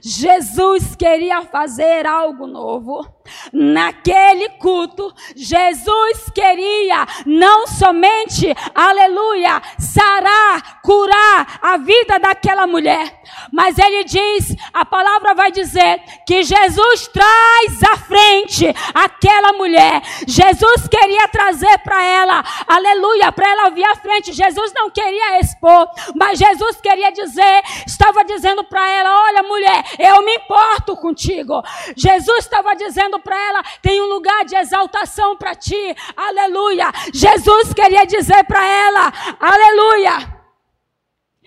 Jesus 0.00 0.94
queria 0.94 1.42
fazer 1.42 2.06
algo 2.06 2.46
novo. 2.46 3.06
Naquele 3.52 4.48
culto, 4.50 5.12
Jesus 5.34 6.30
queria 6.34 7.06
não 7.26 7.66
somente, 7.66 8.54
aleluia, 8.74 9.60
sarar, 9.78 10.80
curar 10.82 11.58
a 11.62 11.76
vida 11.76 12.18
daquela 12.18 12.66
mulher, 12.66 13.22
mas 13.52 13.78
ele 13.78 14.04
diz, 14.04 14.56
a 14.72 14.84
palavra 14.84 15.34
vai 15.34 15.50
dizer 15.50 16.00
que 16.26 16.42
Jesus 16.42 17.08
traz 17.08 17.82
à 17.82 17.96
frente 17.98 18.66
aquela 18.94 19.52
mulher. 19.52 20.02
Jesus 20.26 20.88
queria 20.88 21.28
trazer 21.28 21.78
para 21.78 22.02
ela, 22.02 22.44
aleluia, 22.66 23.32
para 23.32 23.48
ela 23.48 23.70
vir 23.70 23.84
à 23.84 23.96
frente. 23.96 24.32
Jesus 24.32 24.72
não 24.74 24.90
queria 24.90 25.40
expor, 25.40 25.88
mas 26.14 26.38
Jesus 26.38 26.80
queria 26.80 27.10
dizer, 27.12 27.62
estava 27.86 28.24
dizendo 28.24 28.64
para 28.64 28.88
ela: 28.88 29.24
Olha, 29.24 29.42
mulher, 29.42 29.84
eu 29.98 30.22
me 30.22 30.34
importo 30.36 30.96
contigo. 30.96 31.62
Jesus 31.96 32.40
estava 32.40 32.74
dizendo 32.74 33.11
para 33.20 33.36
ela: 33.36 33.62
tem 33.80 34.00
um 34.00 34.06
lugar 34.06 34.44
de 34.44 34.56
exaltação 34.56 35.36
para 35.36 35.54
ti, 35.54 35.94
aleluia. 36.16 36.90
Jesus 37.12 37.72
queria 37.72 38.06
dizer 38.06 38.44
para 38.44 38.64
ela: 38.64 39.12
aleluia 39.40 40.42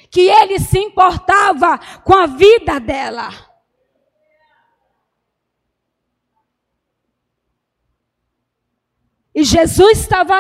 que 0.10 0.30
ele 0.30 0.60
se 0.60 0.80
importava 0.80 1.78
com 2.04 2.14
a 2.14 2.26
vida 2.26 2.80
dela. 2.80 3.30
E 9.34 9.44
Jesus 9.44 10.00
estava 10.00 10.40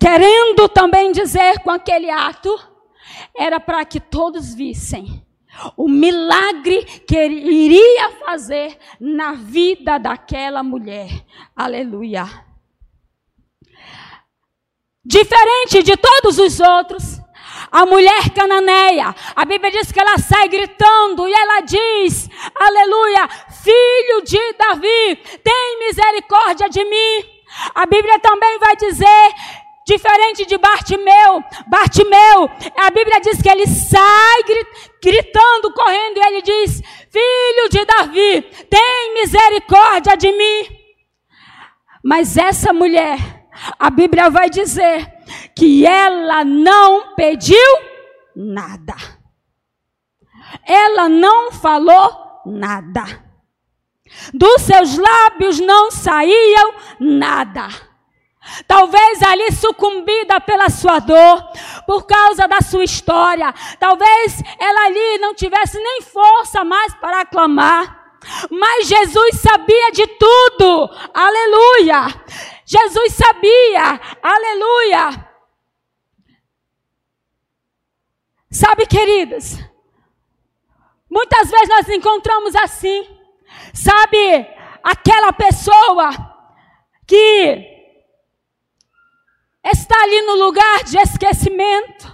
querendo 0.00 0.68
também 0.70 1.12
dizer 1.12 1.58
com 1.60 1.70
aquele 1.70 2.10
ato, 2.10 2.58
era 3.36 3.60
para 3.60 3.84
que 3.84 4.00
todos 4.00 4.54
vissem 4.54 5.24
o 5.76 5.88
milagre 5.88 6.84
que 7.06 7.16
ele 7.16 7.40
iria 7.50 8.10
fazer 8.24 8.78
na 9.00 9.32
vida 9.32 9.98
daquela 9.98 10.62
mulher. 10.62 11.24
Aleluia. 11.54 12.26
Diferente 15.04 15.82
de 15.82 15.96
todos 15.96 16.38
os 16.38 16.60
outros, 16.60 17.20
a 17.70 17.84
mulher 17.84 18.30
cananeia, 18.30 19.14
a 19.34 19.44
Bíblia 19.44 19.70
diz 19.70 19.92
que 19.92 20.00
ela 20.00 20.16
sai 20.16 20.48
gritando 20.48 21.28
e 21.28 21.32
ela 21.32 21.60
diz: 21.60 22.28
Aleluia, 22.54 23.28
filho 23.62 24.22
de 24.24 24.52
Davi, 24.54 25.16
tem 25.42 25.78
misericórdia 25.80 26.68
de 26.68 26.84
mim. 26.84 27.34
A 27.74 27.86
Bíblia 27.86 28.18
também 28.18 28.58
vai 28.58 28.76
dizer 28.76 29.34
diferente 29.86 30.46
de 30.46 30.56
Bartimeu. 30.58 31.42
Bartimeu, 31.66 32.50
a 32.76 32.90
Bíblia 32.90 33.20
diz 33.20 33.40
que 33.40 33.48
ele 33.48 33.66
sai 33.66 34.42
gritando, 35.02 35.72
correndo, 35.72 36.18
e 36.18 36.26
ele 36.26 36.42
diz: 36.42 36.80
Filho 37.10 37.68
de 37.70 37.84
Davi, 37.84 38.42
tem 38.68 39.14
misericórdia 39.14 40.16
de 40.16 40.32
mim. 40.32 40.84
Mas 42.02 42.36
essa 42.36 42.72
mulher, 42.72 43.18
a 43.78 43.90
Bíblia 43.90 44.28
vai 44.30 44.50
dizer 44.50 45.10
que 45.56 45.86
ela 45.86 46.44
não 46.44 47.14
pediu 47.14 47.56
nada. 48.34 48.94
Ela 50.66 51.08
não 51.08 51.52
falou 51.52 52.42
nada. 52.46 53.24
Dos 54.32 54.62
seus 54.62 54.96
lábios 54.98 55.58
não 55.60 55.90
saíam 55.90 56.74
nada. 57.00 57.68
Talvez 58.66 59.22
ali 59.22 59.52
sucumbida 59.52 60.40
pela 60.40 60.68
sua 60.68 60.98
dor, 60.98 61.42
por 61.86 62.06
causa 62.06 62.46
da 62.46 62.60
sua 62.60 62.84
história. 62.84 63.52
Talvez 63.78 64.42
ela 64.58 64.86
ali 64.86 65.18
não 65.18 65.34
tivesse 65.34 65.78
nem 65.78 66.02
força 66.02 66.64
mais 66.64 66.94
para 66.94 67.22
aclamar. 67.22 68.04
Mas 68.50 68.86
Jesus 68.86 69.40
sabia 69.40 69.90
de 69.92 70.06
tudo. 70.06 70.90
Aleluia. 71.12 72.06
Jesus 72.64 73.14
sabia. 73.14 74.00
Aleluia. 74.22 75.30
Sabe, 78.50 78.86
queridos, 78.86 79.58
muitas 81.10 81.50
vezes 81.50 81.68
nós 81.68 81.88
encontramos 81.88 82.54
assim. 82.54 83.04
Sabe, 83.72 84.46
aquela 84.82 85.32
pessoa 85.32 86.10
que 87.06 87.73
está 89.64 90.02
ali 90.02 90.22
no 90.22 90.34
lugar 90.34 90.84
de 90.84 90.98
esquecimento. 90.98 92.12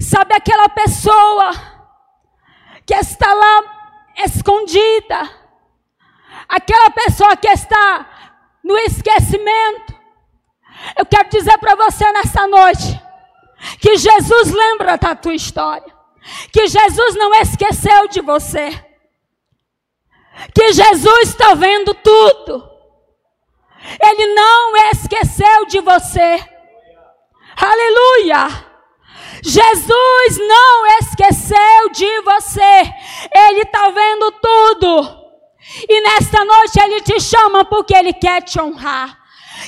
Sabe 0.00 0.34
aquela 0.34 0.68
pessoa 0.70 1.50
que 2.86 2.94
está 2.94 3.32
lá 3.34 4.12
escondida? 4.24 5.30
Aquela 6.48 6.90
pessoa 6.90 7.36
que 7.36 7.48
está 7.48 8.08
no 8.64 8.76
esquecimento? 8.78 9.94
Eu 10.96 11.04
quero 11.04 11.28
dizer 11.28 11.58
para 11.58 11.74
você 11.74 12.10
nessa 12.12 12.46
noite 12.46 13.09
que 13.80 13.96
Jesus 13.96 14.52
lembra 14.52 14.96
da 14.96 15.14
tua 15.14 15.34
história, 15.34 15.92
que 16.52 16.66
Jesus 16.66 17.14
não 17.14 17.34
esqueceu 17.34 18.08
de 18.08 18.20
você, 18.20 18.70
que 20.54 20.72
Jesus 20.72 21.28
está 21.28 21.54
vendo 21.54 21.94
tudo, 21.94 22.70
Ele 24.02 24.34
não 24.34 24.76
esqueceu 24.92 25.66
de 25.66 25.80
você. 25.80 26.44
Aleluia! 27.56 28.70
Jesus 29.42 30.38
não 30.38 30.86
esqueceu 31.00 31.88
de 31.92 32.20
você. 32.22 32.94
Ele 33.34 33.60
está 33.62 33.88
vendo 33.90 34.32
tudo. 34.32 35.20
E 35.88 36.00
nesta 36.02 36.44
noite 36.44 36.80
Ele 36.80 37.00
te 37.00 37.20
chama 37.20 37.64
porque 37.64 37.94
Ele 37.94 38.12
quer 38.12 38.42
te 38.42 38.60
honrar. 38.60 39.18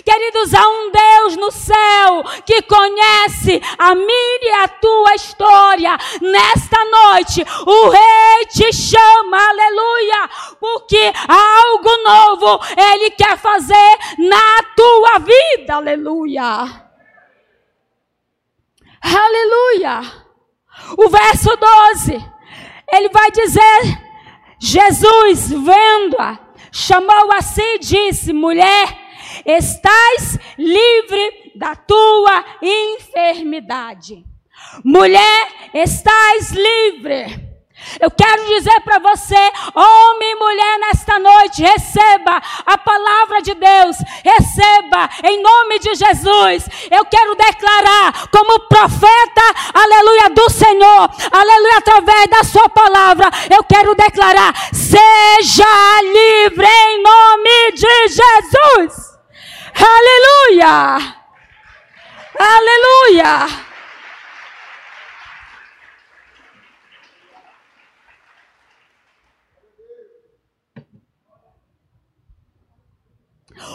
Queridos, 0.04 0.54
há 0.54 0.68
um 0.68 0.90
Deus 0.90 1.36
no 1.36 1.50
céu 1.50 2.22
que 2.46 2.62
conhece 2.62 3.60
a 3.78 3.94
minha 3.94 4.38
e 4.42 4.52
a 4.62 4.68
tua 4.68 5.14
história. 5.14 5.96
Nesta 6.20 6.84
noite, 6.84 7.44
o 7.66 7.88
Rei 7.88 8.46
te 8.46 8.72
chama, 8.72 9.38
aleluia, 9.38 10.30
porque 10.58 11.12
algo 11.28 11.96
novo 12.04 12.60
Ele 12.76 13.10
quer 13.10 13.36
fazer 13.38 13.98
na 14.18 14.62
tua 14.74 15.18
vida, 15.18 15.76
aleluia. 15.76 16.82
Aleluia. 19.02 20.00
O 20.96 21.08
verso 21.08 21.56
12, 21.56 22.24
ele 22.92 23.08
vai 23.08 23.30
dizer: 23.32 23.98
Jesus, 24.58 25.50
vendo-a, 25.50 26.38
chamou 26.70 27.32
a 27.32 27.42
si 27.42 27.62
e 27.62 27.78
disse: 27.78 28.32
Mulher, 28.32 29.01
estás 29.44 30.38
livre 30.58 31.52
da 31.54 31.74
tua 31.74 32.44
enfermidade. 32.60 34.24
Mulher, 34.84 35.48
estás 35.74 36.52
livre. 36.52 37.52
Eu 38.00 38.10
quero 38.10 38.46
dizer 38.46 38.80
para 38.82 38.98
você, 39.00 39.34
homem 39.74 40.30
e 40.30 40.34
mulher, 40.36 40.78
nesta 40.78 41.18
noite, 41.18 41.62
receba 41.62 42.40
a 42.64 42.78
palavra 42.78 43.42
de 43.42 43.54
Deus, 43.54 43.96
receba 44.24 45.10
em 45.24 45.42
nome 45.42 45.78
de 45.78 45.94
Jesus. 45.94 46.68
Eu 46.90 47.04
quero 47.04 47.34
declarar 47.34 48.28
como 48.28 48.60
profeta, 48.68 49.42
aleluia, 49.74 50.30
do 50.30 50.48
Senhor, 50.50 51.10
aleluia, 51.32 51.78
através 51.78 52.26
da 52.28 52.44
Sua 52.44 52.68
palavra, 52.68 53.28
eu 53.50 53.64
quero 53.64 53.94
declarar: 53.94 54.54
seja 54.72 56.02
livre 56.02 56.66
em 56.66 57.02
nome 57.02 57.72
de 57.72 58.08
Jesus. 58.08 59.11
Aleluia! 59.74 61.16
Aleluia! 62.38 63.46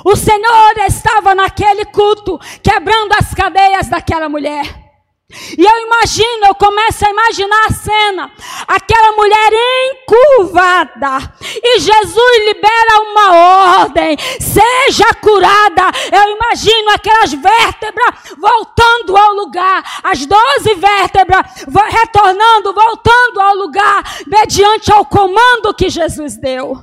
O 0.04 0.16
Senhor 0.16 0.78
estava 0.88 1.34
naquele 1.34 1.86
culto, 1.86 2.40
quebrando 2.62 3.14
as 3.14 3.34
cadeias 3.34 3.90
daquela 3.90 4.30
mulher. 4.30 4.87
E 5.30 5.62
eu 5.62 5.86
imagino, 5.86 6.46
eu 6.48 6.56
começo 6.56 7.06
a 7.06 7.10
imaginar 7.10 7.66
a 7.66 7.74
cena, 7.74 8.32
aquela 8.66 9.12
mulher 9.12 9.52
encurvada, 9.92 11.34
e 11.42 11.80
Jesus 11.82 12.46
libera 12.46 13.02
uma 13.02 13.82
ordem, 13.82 14.18
seja 14.40 15.14
curada. 15.22 15.92
Eu 16.14 16.34
imagino 16.34 16.92
aquelas 16.92 17.34
vértebras 17.34 18.16
voltando 18.38 19.18
ao 19.18 19.34
lugar, 19.34 19.84
as 20.02 20.26
doze 20.26 20.76
vértebras 20.76 21.46
retornando, 21.90 22.74
voltando 22.74 23.42
ao 23.42 23.56
lugar, 23.56 24.04
mediante 24.28 24.94
ao 24.94 25.04
comando 25.04 25.74
que 25.74 25.90
Jesus 25.90 26.38
deu. 26.38 26.82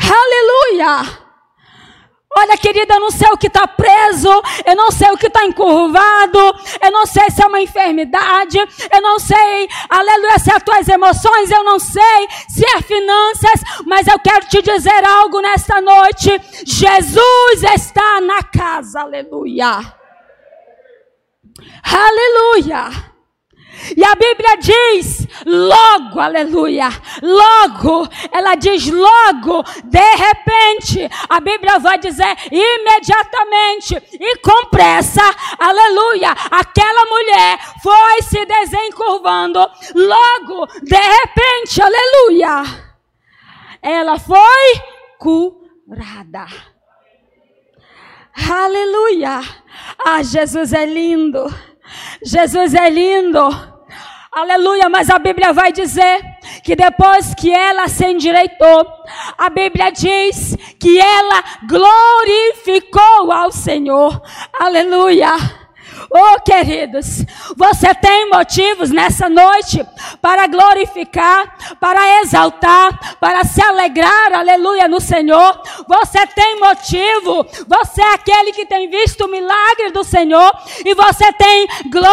Aleluia! 0.00 1.25
Olha, 2.38 2.58
querida, 2.58 2.94
eu 2.94 3.00
não 3.00 3.10
sei 3.10 3.28
o 3.30 3.38
que 3.38 3.46
está 3.46 3.66
preso, 3.66 4.28
eu 4.66 4.76
não 4.76 4.90
sei 4.90 5.10
o 5.10 5.16
que 5.16 5.26
está 5.26 5.42
encurvado, 5.46 6.38
eu 6.82 6.90
não 6.90 7.06
sei 7.06 7.30
se 7.30 7.42
é 7.42 7.46
uma 7.46 7.62
enfermidade, 7.62 8.58
eu 8.58 9.00
não 9.00 9.18
sei, 9.18 9.66
aleluia, 9.88 10.38
se 10.38 10.50
é 10.50 10.56
as 10.56 10.62
tuas 10.62 10.86
emoções, 10.86 11.50
eu 11.50 11.64
não 11.64 11.78
sei 11.78 12.28
se 12.46 12.62
é 12.76 12.82
finanças, 12.82 13.62
mas 13.86 14.06
eu 14.06 14.18
quero 14.18 14.46
te 14.48 14.60
dizer 14.60 15.02
algo 15.04 15.40
nesta 15.40 15.80
noite: 15.80 16.38
Jesus 16.66 17.62
está 17.74 18.20
na 18.20 18.42
casa, 18.42 19.00
aleluia. 19.00 19.80
Aleluia. 21.82 23.15
E 23.94 24.04
a 24.04 24.14
Bíblia 24.14 24.56
diz, 24.56 25.26
logo, 25.44 26.18
aleluia, 26.18 26.88
logo, 27.22 28.08
ela 28.32 28.54
diz 28.54 28.88
logo, 28.90 29.62
de 29.84 30.16
repente, 30.16 31.08
a 31.28 31.40
Bíblia 31.40 31.78
vai 31.78 31.98
dizer 31.98 32.36
imediatamente 32.50 34.02
e 34.12 34.38
com 34.38 34.66
pressa, 34.66 35.22
aleluia, 35.58 36.30
aquela 36.50 37.04
mulher 37.04 37.58
foi 37.82 38.22
se 38.22 38.44
desencurvando, 38.46 39.60
logo, 39.94 40.66
de 40.82 40.96
repente, 40.96 41.82
aleluia, 41.82 42.62
ela 43.82 44.18
foi 44.18 44.80
curada. 45.18 46.46
Aleluia! 48.50 49.40
Ah, 50.04 50.22
Jesus 50.22 50.72
é 50.74 50.84
lindo. 50.84 51.46
Jesus 52.22 52.74
é 52.74 52.90
lindo. 52.90 53.75
Aleluia, 54.36 54.90
mas 54.90 55.08
a 55.08 55.18
Bíblia 55.18 55.50
vai 55.54 55.72
dizer 55.72 56.20
que 56.62 56.76
depois 56.76 57.34
que 57.34 57.50
ela 57.50 57.88
se 57.88 58.04
endireitou, 58.04 58.86
a 59.38 59.48
Bíblia 59.48 59.90
diz 59.90 60.54
que 60.78 61.00
ela 61.00 61.42
glorificou 61.66 63.32
ao 63.32 63.50
Senhor. 63.50 64.20
Aleluia. 64.52 65.30
Oh, 66.10 66.40
queridos, 66.40 67.24
você 67.56 67.94
tem 67.94 68.28
motivos 68.30 68.90
nessa 68.90 69.28
noite 69.28 69.84
para 70.20 70.46
glorificar, 70.46 71.76
para 71.80 72.22
exaltar, 72.22 73.16
para 73.18 73.42
se 73.44 73.62
alegrar, 73.62 74.32
aleluia, 74.32 74.86
no 74.88 75.00
Senhor. 75.00 75.60
Você 75.88 76.26
tem 76.28 76.60
motivo, 76.60 77.44
você 77.66 78.02
é 78.02 78.14
aquele 78.14 78.52
que 78.52 78.66
tem 78.66 78.88
visto 78.88 79.24
o 79.24 79.30
milagre 79.30 79.90
do 79.90 80.04
Senhor 80.04 80.52
e 80.84 80.94
você 80.94 81.32
tem 81.32 81.66
glorificado 81.90 82.06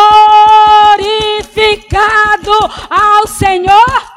ao 2.89 3.27
Senhor. 3.27 4.13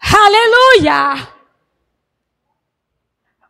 Aleluia! 0.00 1.33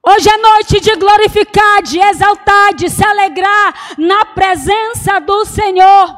Hoje 0.06 0.28
é 0.28 0.36
noite 0.36 0.80
de 0.80 0.94
glorificar, 0.96 1.82
de 1.82 1.98
exaltar, 1.98 2.74
de 2.74 2.90
se 2.90 3.02
alegrar 3.02 3.94
na 3.96 4.26
presença 4.26 5.18
do 5.18 5.46
Senhor. 5.46 6.14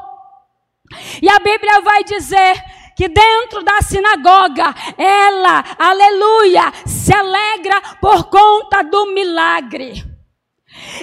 E 1.22 1.28
a 1.28 1.38
Bíblia 1.38 1.80
vai 1.82 2.02
dizer 2.02 2.64
que 2.96 3.06
dentro 3.06 3.62
da 3.62 3.80
sinagoga, 3.82 4.74
ela, 4.98 5.64
aleluia, 5.78 6.72
se 6.84 7.14
alegra 7.14 7.80
por 8.00 8.24
conta 8.24 8.82
do 8.82 9.14
milagre. 9.14 10.15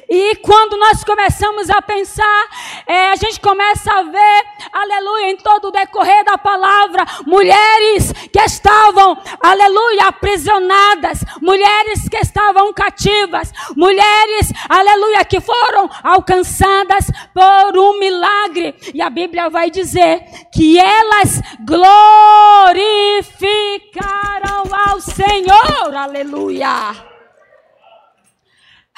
E 0.09 0.35
quando 0.37 0.77
nós 0.77 1.03
começamos 1.03 1.69
a 1.69 1.79
pensar, 1.81 2.47
é, 2.87 3.11
a 3.11 3.15
gente 3.15 3.39
começa 3.39 3.91
a 3.91 4.03
ver, 4.03 4.43
aleluia, 4.71 5.31
em 5.31 5.37
todo 5.37 5.69
o 5.69 5.71
decorrer 5.71 6.23
da 6.23 6.37
palavra, 6.37 7.03
mulheres 7.25 8.13
que 8.31 8.39
estavam, 8.39 9.17
aleluia, 9.39 10.07
aprisionadas, 10.07 11.23
mulheres 11.41 12.07
que 12.09 12.17
estavam 12.17 12.71
cativas, 12.73 13.51
mulheres, 13.75 14.51
aleluia, 14.69 15.25
que 15.25 15.41
foram 15.41 15.89
alcançadas 16.03 17.07
por 17.33 17.77
um 17.77 17.99
milagre. 17.99 18.75
E 18.93 19.01
a 19.01 19.09
Bíblia 19.09 19.49
vai 19.49 19.69
dizer 19.69 20.23
que 20.53 20.79
elas 20.79 21.41
glorificaram 21.65 24.63
ao 24.87 25.01
Senhor, 25.01 25.93
aleluia. 25.95 27.12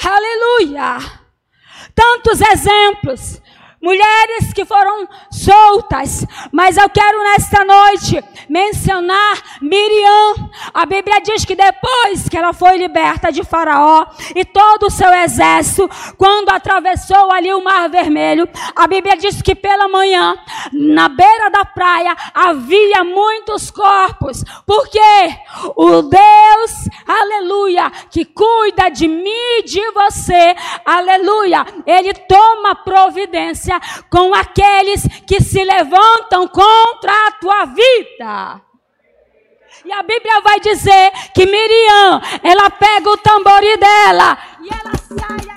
Aleluia! 0.03 0.97
Tantos 1.93 2.41
exemplos. 2.41 3.41
Mulheres 3.85 4.51
que 4.51 4.65
foram 4.65 5.07
soltas, 5.29 6.25
mas 6.51 6.75
eu 6.75 6.89
quero 6.89 7.23
nesta 7.23 7.63
noite 7.63 8.23
mencionar 8.49 9.59
Miriam. 9.61 10.49
A 10.73 10.87
Bíblia 10.87 11.21
diz 11.21 11.45
que 11.45 11.55
depois 11.55 12.27
que 12.27 12.35
ela 12.35 12.51
foi 12.51 12.77
liberta 12.77 13.31
de 13.31 13.43
Faraó 13.43 14.07
e 14.35 14.43
todo 14.43 14.87
o 14.87 14.89
seu 14.89 15.13
exército, 15.13 15.87
quando 16.17 16.49
atravessou 16.49 17.31
ali 17.31 17.53
o 17.53 17.63
Mar 17.63 17.87
Vermelho, 17.87 18.49
a 18.75 18.87
Bíblia 18.87 19.15
diz 19.17 19.39
que 19.43 19.53
pela 19.53 19.87
manhã, 19.87 20.35
na 20.73 21.07
beira 21.07 21.51
da 21.51 21.63
praia, 21.63 22.15
havia 22.33 23.03
muitos 23.03 23.69
corpos, 23.69 24.43
porque 24.65 24.99
o 25.75 26.01
Deus, 26.01 26.89
aleluia, 27.07 27.91
que 28.09 28.25
cuida 28.25 28.89
de 28.89 29.07
mim 29.07 29.59
e 29.59 29.63
de 29.63 29.91
você, 29.91 30.55
aleluia, 30.83 31.63
ele 31.85 32.15
toma 32.15 32.73
providência 32.73 33.74
com 34.09 34.33
aqueles 34.33 35.07
que 35.27 35.41
se 35.41 35.63
levantam 35.63 36.47
contra 36.47 37.27
a 37.27 37.31
tua 37.33 37.65
vida. 37.65 38.61
E 39.83 39.91
a 39.91 40.01
Bíblia 40.01 40.41
vai 40.41 40.59
dizer 40.59 41.11
que 41.33 41.45
Miriam, 41.45 42.21
ela 42.43 42.69
pega 42.69 43.09
o 43.09 43.17
tambori 43.17 43.77
dela 43.77 44.37
e 44.61 44.69
ela 44.69 44.91
sai 44.97 45.55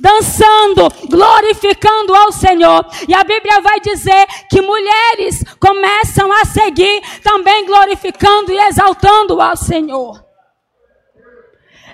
dançando, 0.00 0.88
glorificando 1.08 2.14
ao 2.14 2.32
Senhor. 2.32 2.86
E 3.06 3.14
a 3.14 3.22
Bíblia 3.22 3.60
vai 3.60 3.78
dizer 3.80 4.26
que 4.48 4.60
mulheres 4.60 5.44
começam 5.60 6.32
a 6.32 6.44
seguir 6.44 7.02
também 7.22 7.66
glorificando 7.66 8.50
e 8.50 8.58
exaltando 8.58 9.40
ao 9.40 9.56
Senhor. 9.56 10.24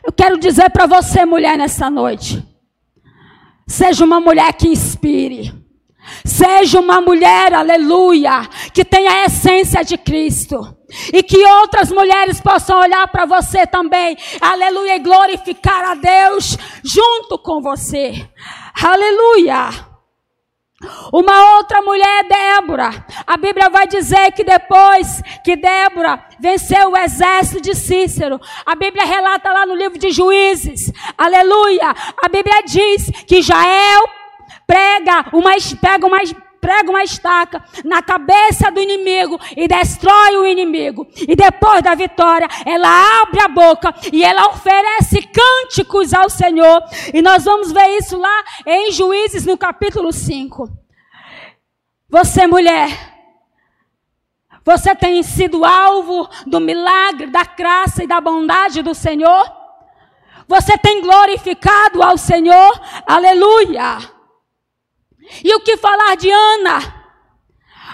Eu 0.05 0.13
quero 0.13 0.39
dizer 0.39 0.71
para 0.71 0.87
você, 0.87 1.25
mulher, 1.25 1.59
nessa 1.59 1.91
noite. 1.91 2.43
Seja 3.67 4.05
uma 4.05 4.21
mulher 4.21 4.53
que 4.55 4.69
inspire. 4.69 5.53
Seja 6.25 6.79
uma 6.79 7.01
mulher, 7.01 7.53
aleluia, 7.53 8.49
que 8.73 8.85
tenha 8.85 9.11
a 9.11 9.25
essência 9.25 9.85
de 9.85 9.99
Cristo. 9.99 10.77
E 11.13 11.23
que 11.23 11.45
outras 11.45 11.91
mulheres 11.91 12.41
possam 12.41 12.79
olhar 12.79 13.09
para 13.09 13.27
você 13.27 13.67
também, 13.67 14.17
aleluia, 14.41 14.97
e 14.97 15.01
glorificar 15.01 15.85
a 15.85 15.95
Deus 15.97 16.57
junto 16.85 17.39
com 17.39 17.61
você. 17.61 18.29
Aleluia. 18.81 19.96
Uma 21.11 21.57
outra 21.57 21.81
mulher 21.81 22.25
Débora. 22.25 22.91
A 23.27 23.37
Bíblia 23.39 23.71
vai 23.71 23.87
dizer 23.87 24.31
que 24.33 24.45
depois 24.45 25.23
que 25.43 25.57
Débora 25.57 26.23
venceu 26.39 26.91
o 26.91 26.97
exército 26.97 27.63
de 27.63 27.75
Cícero, 27.75 28.39
a 28.65 28.75
Bíblia 28.75 29.07
relata 29.07 29.51
lá 29.51 29.65
no 29.65 29.75
livro 29.75 29.99
de 29.99 30.11
Juízes, 30.11 30.93
aleluia. 31.17 31.95
A 32.23 32.29
Bíblia 32.29 32.63
diz 32.63 33.11
que 33.27 33.41
Jael 33.41 34.05
prega 34.67 35.27
uma, 35.33 35.53
pega 35.81 36.07
uma, 36.07 36.19
prega 36.67 36.91
uma 36.91 37.05
estaca 37.05 37.63
na 37.85 38.03
cabeça 38.03 38.73
do 38.73 38.81
inimigo 38.81 39.39
e 39.57 39.69
destrói 39.69 40.37
o 40.37 40.45
inimigo. 40.45 41.07
E 41.17 41.37
depois 41.37 41.81
da 41.81 41.95
vitória, 41.95 42.49
ela 42.65 43.23
abre 43.23 43.41
a 43.41 43.47
boca 43.47 43.95
e 44.13 44.25
ela 44.25 44.49
oferece 44.49 45.23
cânticos 45.29 46.13
ao 46.13 46.29
Senhor. 46.29 46.83
E 47.15 47.23
nós 47.23 47.45
vamos 47.45 47.71
ver 47.71 47.87
isso 47.99 48.19
lá 48.19 48.45
em 48.67 48.91
Juízes 48.91 49.47
no 49.47 49.57
capítulo 49.57 50.13
5. 50.13 50.69
Você, 52.11 52.49
mulher, 52.49 52.89
você 54.65 54.93
tem 54.93 55.23
sido 55.23 55.65
alvo 55.65 56.29
do 56.49 56.59
milagre, 56.59 57.29
da 57.29 57.45
graça 57.45 58.03
e 58.03 58.09
da 58.09 58.21
bondade 58.21 58.83
do 58.83 58.93
Senhor? 58.93 59.53
Você 60.49 60.77
tem 60.77 61.01
glorificado 61.01 62.03
ao 62.03 62.19
Senhor? 62.19 62.81
Aleluia! 63.07 64.16
E 65.45 65.55
o 65.55 65.61
que 65.61 65.77
falar 65.77 66.17
de 66.17 66.31
Ana? 66.31 66.97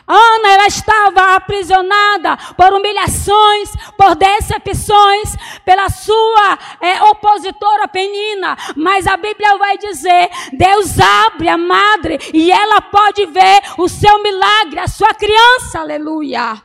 Ana, 0.07 0.49
ela 0.49 0.67
estava 0.67 1.37
aprisionada 1.37 2.37
por 2.57 2.73
humilhações, 2.73 3.71
por 3.97 4.15
decepções, 4.15 5.37
pela 5.65 5.89
sua 5.89 6.59
é, 6.81 7.03
opositora 7.05 7.87
Penina. 7.89 8.57
Mas 8.77 9.07
a 9.07 9.17
Bíblia 9.17 9.57
vai 9.57 9.79
dizer: 9.79 10.29
Deus 10.53 10.99
abre 10.99 11.49
a 11.49 11.57
madre 11.57 12.19
e 12.33 12.51
ela 12.51 12.81
pode 12.81 13.27
ver 13.27 13.63
o 13.79 13.89
seu 13.89 14.23
milagre, 14.23 14.81
a 14.81 14.89
sua 14.89 15.15
criança, 15.15 15.81
aleluia. 15.81 16.61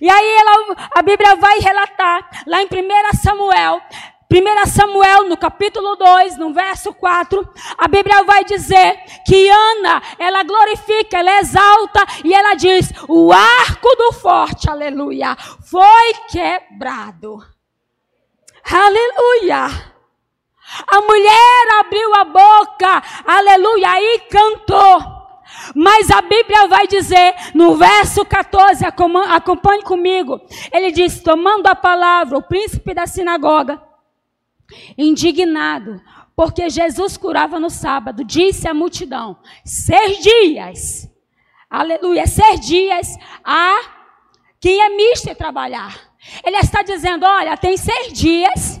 E 0.00 0.08
aí 0.08 0.36
ela, 0.36 0.76
a 0.94 1.02
Bíblia 1.02 1.34
vai 1.36 1.58
relatar, 1.58 2.44
lá 2.46 2.62
em 2.62 2.66
1 2.66 3.16
Samuel, 3.20 3.82
1 4.28 4.66
Samuel, 4.66 5.28
no 5.28 5.36
capítulo 5.36 5.94
2, 5.94 6.36
no 6.36 6.52
verso 6.52 6.92
4, 6.92 7.48
a 7.78 7.86
Bíblia 7.86 8.24
vai 8.24 8.44
dizer 8.44 8.96
que 9.24 9.48
Ana, 9.48 10.02
ela 10.18 10.42
glorifica, 10.42 11.18
ela 11.18 11.38
exalta 11.38 12.04
e 12.24 12.34
ela 12.34 12.54
diz: 12.54 12.92
o 13.08 13.32
arco 13.32 13.88
do 13.96 14.12
forte, 14.12 14.68
aleluia, 14.68 15.36
foi 15.64 16.12
quebrado. 16.28 17.38
Aleluia. 18.68 19.94
A 20.88 21.00
mulher 21.00 21.78
abriu 21.78 22.14
a 22.16 22.24
boca, 22.24 23.02
aleluia, 23.24 24.00
e 24.00 24.18
cantou. 24.28 25.16
Mas 25.72 26.10
a 26.10 26.20
Bíblia 26.20 26.66
vai 26.66 26.88
dizer, 26.88 27.32
no 27.54 27.76
verso 27.76 28.24
14, 28.24 28.84
acompanhe 28.84 29.82
comigo. 29.82 30.40
Ele 30.72 30.90
diz: 30.90 31.22
tomando 31.22 31.68
a 31.68 31.76
palavra, 31.76 32.36
o 32.36 32.42
príncipe 32.42 32.92
da 32.92 33.06
sinagoga 33.06 33.85
Indignado, 34.96 36.00
porque 36.34 36.68
Jesus 36.68 37.16
curava 37.16 37.58
no 37.58 37.70
sábado, 37.70 38.24
disse 38.24 38.68
à 38.68 38.74
multidão: 38.74 39.38
seis 39.64 40.18
dias, 40.18 41.10
aleluia, 41.70 42.26
seis 42.26 42.60
dias 42.60 43.16
a 43.44 43.78
quem 44.60 44.80
é 44.80 44.88
misto 44.90 45.34
trabalhar. 45.34 45.98
Ele 46.44 46.56
está 46.56 46.82
dizendo: 46.82 47.24
olha, 47.24 47.56
tem 47.56 47.76
seis 47.76 48.12
dias 48.12 48.80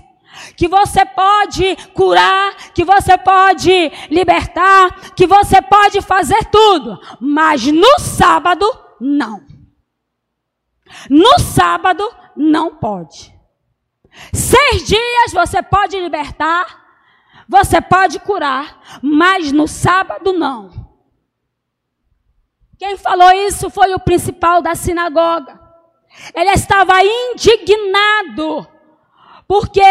que 0.56 0.68
você 0.68 1.04
pode 1.04 1.76
curar, 1.94 2.72
que 2.72 2.84
você 2.84 3.16
pode 3.16 3.70
libertar, 4.10 5.14
que 5.14 5.26
você 5.26 5.62
pode 5.62 6.00
fazer 6.00 6.44
tudo, 6.46 6.98
mas 7.20 7.66
no 7.66 7.98
sábado, 7.98 8.66
não. 9.00 9.44
No 11.08 11.38
sábado, 11.38 12.08
não 12.36 12.76
pode. 12.76 13.35
Seis 14.32 14.86
dias 14.86 15.32
você 15.32 15.62
pode 15.62 15.98
libertar, 15.98 16.84
você 17.48 17.80
pode 17.80 18.18
curar, 18.20 18.98
mas 19.02 19.52
no 19.52 19.68
sábado 19.68 20.32
não. 20.32 20.70
Quem 22.78 22.96
falou 22.96 23.30
isso 23.32 23.70
foi 23.70 23.94
o 23.94 24.00
principal 24.00 24.60
da 24.60 24.74
sinagoga. 24.74 25.58
Ele 26.34 26.50
estava 26.50 26.94
indignado, 27.02 28.66
porque 29.46 29.82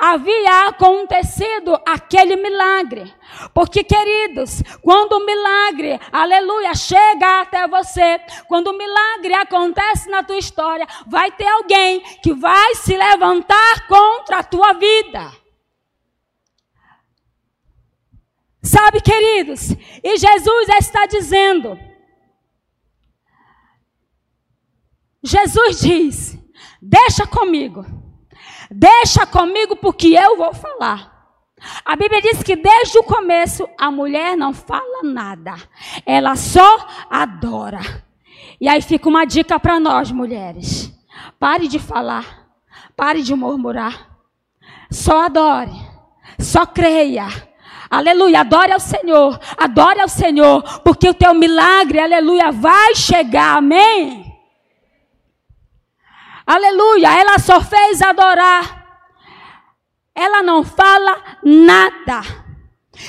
havia 0.00 0.68
acontecido 0.68 1.78
aquele 1.86 2.36
milagre. 2.36 3.14
Porque, 3.52 3.84
queridos, 3.84 4.62
quando 4.82 5.12
o 5.12 5.26
milagre, 5.26 6.00
aleluia, 6.10 6.74
chega 6.74 7.42
até 7.42 7.68
você, 7.68 8.18
quando 8.48 8.68
o 8.68 8.78
milagre 8.78 9.34
acontece 9.34 10.08
na 10.08 10.22
tua 10.22 10.38
história, 10.38 10.86
vai 11.06 11.30
ter 11.30 11.46
alguém 11.46 12.00
que 12.22 12.32
vai 12.32 12.74
se 12.76 12.96
levantar 12.96 13.86
contra 13.86 14.38
a 14.38 14.42
tua 14.42 14.72
vida. 14.72 15.30
Sabe, 18.62 19.00
queridos, 19.00 19.70
e 20.02 20.16
Jesus 20.16 20.68
está 20.78 21.06
dizendo, 21.06 21.78
Jesus 25.22 25.80
diz: 25.80 26.38
Deixa 26.80 27.26
comigo. 27.26 27.99
Deixa 28.70 29.26
comigo 29.26 29.74
porque 29.76 30.08
eu 30.08 30.36
vou 30.36 30.54
falar. 30.54 31.10
A 31.84 31.96
Bíblia 31.96 32.22
diz 32.22 32.42
que 32.42 32.56
desde 32.56 32.98
o 32.98 33.02
começo 33.02 33.68
a 33.78 33.90
mulher 33.90 34.36
não 34.36 34.54
fala 34.54 35.02
nada, 35.02 35.54
ela 36.06 36.36
só 36.36 36.86
adora. 37.10 37.80
E 38.60 38.68
aí 38.68 38.80
fica 38.80 39.08
uma 39.08 39.26
dica 39.26 39.58
para 39.58 39.80
nós, 39.80 40.10
mulheres: 40.10 40.92
pare 41.38 41.68
de 41.68 41.78
falar, 41.78 42.48
pare 42.96 43.22
de 43.22 43.34
murmurar, 43.34 44.08
só 44.90 45.24
adore, 45.24 45.72
só 46.38 46.64
creia. 46.64 47.26
Aleluia, 47.90 48.40
adore 48.40 48.72
ao 48.72 48.78
Senhor, 48.78 49.38
adore 49.58 50.00
ao 50.00 50.08
Senhor, 50.08 50.62
porque 50.84 51.08
o 51.08 51.14
teu 51.14 51.34
milagre, 51.34 51.98
aleluia, 51.98 52.52
vai 52.52 52.94
chegar, 52.94 53.56
amém? 53.56 54.29
Aleluia, 56.50 57.16
ela 57.16 57.38
só 57.38 57.60
fez 57.60 58.02
adorar. 58.02 58.84
Ela 60.12 60.42
não 60.42 60.64
fala 60.64 61.16
nada. 61.44 62.22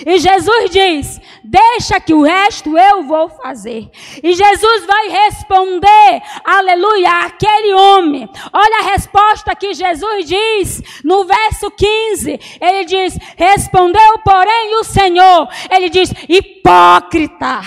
E 0.06 0.20
Jesus 0.20 0.70
diz: 0.70 1.20
Deixa 1.44 2.00
que 2.00 2.14
o 2.14 2.22
resto 2.22 2.78
eu 2.78 3.02
vou 3.02 3.30
fazer. 3.30 3.90
E 4.22 4.32
Jesus 4.36 4.86
vai 4.86 5.08
responder, 5.08 6.22
aleluia, 6.46 7.26
aquele 7.26 7.74
homem. 7.74 8.30
Olha 8.54 8.78
a 8.78 8.92
resposta 8.92 9.56
que 9.56 9.74
Jesus 9.74 10.26
diz 10.28 11.02
no 11.04 11.26
verso 11.26 11.72
15. 11.72 12.40
Ele 12.62 12.86
diz: 12.86 13.18
Respondeu, 13.36 14.20
porém, 14.24 14.76
o 14.76 14.84
Senhor. 14.84 15.50
Ele 15.72 15.90
diz: 15.90 16.14
Hipócrita. 16.30 17.60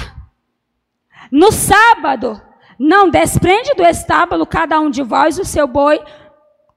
No 1.33 1.51
sábado, 1.51 2.41
não 2.79 3.09
desprende 3.09 3.75
do 3.75 3.85
estábulo 3.85 4.47
cada 4.47 4.81
um 4.81 4.91
de 4.91 5.03
vós 5.03 5.39
o 5.39 5.45
seu 5.45 5.67
boi 5.67 6.03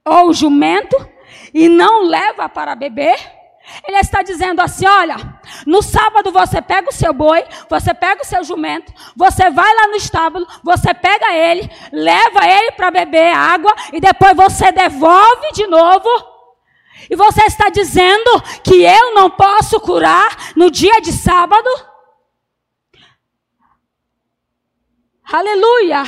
ou 0.05 0.29
o 0.29 0.33
jumento 0.33 0.95
e 1.53 1.67
não 1.67 2.05
leva 2.05 2.47
para 2.47 2.75
beber? 2.75 3.37
Ele 3.85 3.97
está 3.97 4.21
dizendo 4.21 4.61
assim: 4.61 4.85
olha, 4.85 5.17
no 5.65 5.81
sábado 5.81 6.31
você 6.31 6.61
pega 6.61 6.89
o 6.89 6.93
seu 6.93 7.13
boi, 7.13 7.43
você 7.69 7.93
pega 7.93 8.21
o 8.21 8.25
seu 8.25 8.43
jumento, 8.43 8.93
você 9.15 9.49
vai 9.49 9.73
lá 9.75 9.87
no 9.87 9.95
estábulo, 9.95 10.47
você 10.63 10.93
pega 10.93 11.33
ele, 11.33 11.69
leva 11.91 12.47
ele 12.47 12.71
para 12.71 12.91
beber 12.91 13.33
água 13.33 13.73
e 13.91 13.99
depois 13.99 14.35
você 14.35 14.71
devolve 14.71 15.51
de 15.53 15.67
novo. 15.67 16.07
E 17.09 17.15
você 17.15 17.43
está 17.43 17.69
dizendo 17.69 18.41
que 18.63 18.83
eu 18.83 19.13
não 19.13 19.29
posso 19.29 19.79
curar 19.79 20.53
no 20.55 20.71
dia 20.71 20.99
de 20.99 21.11
sábado? 21.13 21.69
Aleluia! 25.31 26.03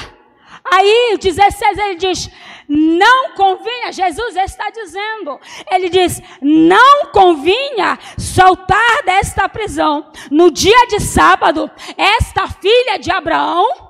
Aí, 0.64 1.18
16, 1.20 1.78
ele 1.78 1.96
diz: 1.96 2.30
não 2.68 3.32
convinha, 3.34 3.92
Jesus 3.92 4.36
está 4.36 4.70
dizendo, 4.70 5.40
ele 5.72 5.90
diz: 5.90 6.22
não 6.42 7.08
convinha 7.08 7.98
soltar 8.18 9.04
desta 9.04 9.50
prisão 9.50 10.12
no 10.30 10.52
dia 10.52 10.88
de 10.88 11.00
sábado 11.00 11.70
esta 11.98 12.48
filha 12.48 12.98
de 13.00 13.12
Abraão. 13.12 13.90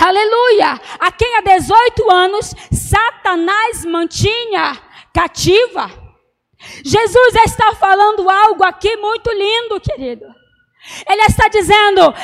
Aleluia! 0.00 0.80
A 0.98 1.12
quem 1.12 1.36
há 1.36 1.40
18 1.40 2.10
anos 2.10 2.54
Satanás 2.72 3.84
mantinha 3.84 4.78
cativa. 5.12 5.90
Jesus 6.84 7.34
está 7.44 7.74
falando 7.74 8.28
algo 8.30 8.64
aqui 8.64 8.96
muito 8.96 9.30
lindo, 9.30 9.80
querido. 9.80 10.24
Ele 11.08 11.22
está 11.22 11.48
dizendo: 11.48 12.14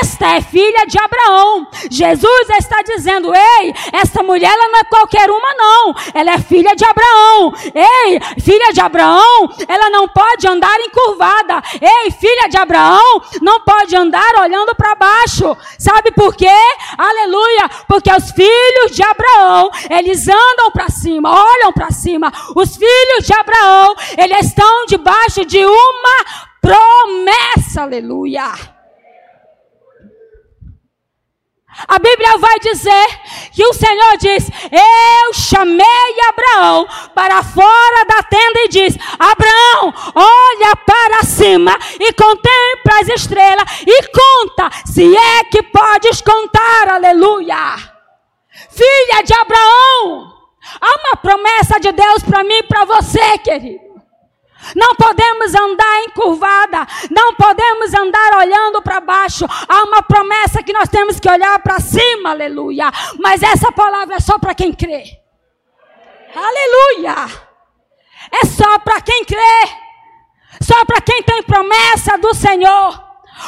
esta 0.00 0.36
é 0.36 0.40
filha 0.40 0.86
de 0.86 0.98
Abraão. 0.98 1.66
Jesus 1.90 2.48
está 2.50 2.82
dizendo: 2.82 3.32
ei, 3.34 3.74
esta 3.92 4.22
mulher 4.22 4.52
ela 4.52 4.68
não 4.68 4.78
é 4.78 4.84
qualquer 4.84 5.30
uma, 5.30 5.54
não. 5.54 5.94
Ela 6.14 6.32
é 6.32 6.38
filha 6.38 6.74
de 6.74 6.84
Abraão. 6.84 7.52
Ei, 7.74 8.20
filha 8.40 8.72
de 8.72 8.80
Abraão, 8.80 9.50
ela 9.66 9.90
não 9.90 10.08
pode 10.08 10.46
andar 10.46 10.78
encurvada. 10.80 11.62
Ei, 11.80 12.10
filha 12.10 12.48
de 12.48 12.56
Abraão, 12.56 13.22
não 13.40 13.60
pode 13.60 13.94
andar 13.96 14.34
olhando 14.40 14.74
para 14.74 14.94
baixo. 14.94 15.56
Sabe 15.78 16.12
por 16.12 16.34
quê? 16.34 16.46
Aleluia! 16.96 17.68
Porque 17.88 18.10
os 18.12 18.30
filhos 18.30 18.92
de 18.92 19.02
Abraão, 19.02 19.70
eles 19.90 20.28
andam 20.28 20.70
para 20.72 20.88
cima, 20.88 21.30
olham 21.30 21.72
para 21.72 21.90
cima. 21.90 22.32
Os 22.54 22.76
filhos 22.76 23.26
de 23.26 23.34
Abraão, 23.34 23.94
eles 24.16 24.46
estão 24.46 24.86
debaixo 24.86 25.44
de 25.44 25.64
uma 25.64 26.53
promessa, 26.64 27.82
aleluia. 27.82 28.52
A 31.88 31.98
Bíblia 31.98 32.38
vai 32.38 32.58
dizer 32.60 33.06
que 33.52 33.66
o 33.66 33.74
Senhor 33.74 34.16
diz: 34.16 34.48
Eu 34.70 35.34
chamei 35.34 36.20
Abraão 36.28 36.86
para 37.14 37.42
fora 37.42 38.04
da 38.06 38.22
tenda 38.22 38.60
e 38.60 38.68
diz: 38.68 38.96
Abraão, 39.18 39.92
olha 40.14 40.76
para 40.76 41.24
cima 41.24 41.76
e 42.00 42.12
contempla 42.12 43.00
as 43.00 43.08
estrelas 43.08 43.64
e 43.86 44.02
conta, 44.08 44.70
se 44.86 45.16
é 45.16 45.44
que 45.44 45.62
podes 45.64 46.20
contar, 46.22 46.88
aleluia. 46.88 47.76
Filha 48.70 49.22
de 49.24 49.34
Abraão, 49.34 50.32
há 50.80 51.00
uma 51.00 51.16
promessa 51.16 51.80
de 51.80 51.90
Deus 51.90 52.22
para 52.22 52.44
mim 52.44 52.58
e 52.58 52.62
para 52.62 52.84
você, 52.84 53.36
querido. 53.38 53.83
Não 54.74 54.94
podemos 54.94 55.54
andar 55.54 56.00
encurvada, 56.04 56.86
não 57.10 57.34
podemos 57.34 57.92
andar 57.94 58.38
olhando 58.38 58.82
para 58.82 59.00
baixo. 59.00 59.44
Há 59.68 59.84
uma 59.84 60.02
promessa 60.02 60.62
que 60.62 60.72
nós 60.72 60.88
temos 60.88 61.20
que 61.20 61.28
olhar 61.28 61.58
para 61.60 61.80
cima, 61.80 62.30
aleluia. 62.30 62.90
Mas 63.18 63.42
essa 63.42 63.70
palavra 63.72 64.16
é 64.16 64.20
só 64.20 64.38
para 64.38 64.54
quem 64.54 64.72
crê. 64.72 65.04
Aleluia! 66.34 67.14
É 68.32 68.46
só 68.46 68.78
para 68.78 69.00
quem 69.00 69.24
crê. 69.24 69.68
Só 70.60 70.84
para 70.84 71.00
quem 71.00 71.22
tem 71.22 71.42
promessa 71.42 72.16
do 72.18 72.34
Senhor. 72.34 73.03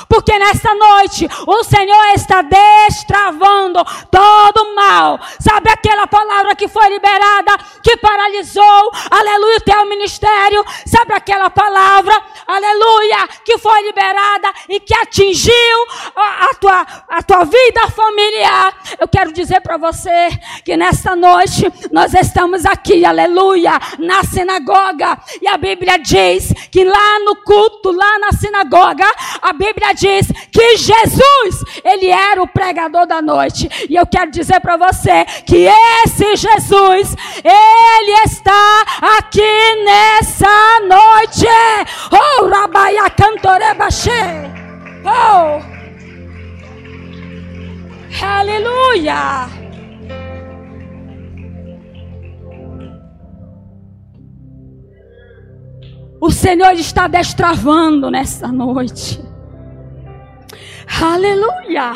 Porque 0.08 0.38
nesta 0.38 0.74
noite 0.74 1.28
o 1.46 1.64
Senhor 1.64 2.06
está 2.14 2.42
destravando 2.42 3.84
todo 4.10 4.74
mal. 4.74 5.18
Sabe 5.40 5.70
aquela 5.70 6.06
palavra 6.06 6.54
que 6.54 6.68
foi 6.68 6.88
liberada, 6.88 7.56
que 7.82 7.96
paralisou, 7.96 8.90
aleluia, 9.10 9.56
o 9.56 9.60
teu 9.60 9.86
ministério? 9.86 10.64
Sabe 10.86 11.14
aquela 11.14 11.50
palavra, 11.50 12.14
aleluia, 12.46 13.28
que 13.44 13.58
foi 13.58 13.82
liberada 13.82 14.52
e 14.68 14.80
que 14.80 14.94
atingiu 14.94 15.86
a 16.14 16.55
tua, 16.66 16.86
a 17.08 17.22
tua 17.22 17.44
vida 17.44 17.88
familiar? 17.90 18.74
Eu 18.98 19.06
quero 19.06 19.32
dizer 19.32 19.60
para 19.60 19.76
você 19.76 20.28
que 20.64 20.76
nesta 20.76 21.14
noite 21.14 21.72
nós 21.92 22.12
estamos 22.12 22.66
aqui, 22.66 23.04
aleluia, 23.04 23.78
na 24.00 24.24
sinagoga. 24.24 25.16
E 25.40 25.46
a 25.46 25.56
Bíblia 25.56 25.96
diz 25.98 26.52
que 26.72 26.82
lá 26.84 27.20
no 27.20 27.36
culto, 27.36 27.92
lá 27.92 28.18
na 28.18 28.32
sinagoga, 28.32 29.06
a 29.40 29.52
Bíblia 29.52 29.92
diz 29.94 30.26
que 30.50 30.76
Jesus, 30.76 31.82
ele 31.84 32.08
era 32.08 32.42
o 32.42 32.48
pregador 32.48 33.06
da 33.06 33.22
noite. 33.22 33.68
E 33.88 33.94
eu 33.94 34.06
quero 34.06 34.32
dizer 34.32 34.60
para 34.60 34.76
você 34.76 35.24
que 35.46 35.68
esse 36.02 36.34
Jesus, 36.34 37.14
ele 37.44 38.12
está 38.24 38.84
aqui 39.18 39.84
nessa 39.84 40.80
noite. 40.80 41.46
Oh, 42.10 42.48
Rabaia 42.48 43.08
Cantorebaxê. 43.10 44.10
Oh. 45.04 45.75
Aleluia. 48.22 49.48
O 56.20 56.30
Senhor 56.30 56.72
está 56.72 57.06
destravando 57.06 58.10
nessa 58.10 58.48
noite. 58.48 59.22
Aleluia! 61.00 61.92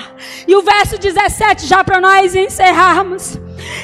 E 0.46 0.54
o 0.54 0.62
verso 0.62 0.98
17, 0.98 1.66
já 1.66 1.83
para 1.83 2.00
nós 2.00 2.35
encerrarmos, 2.35 3.40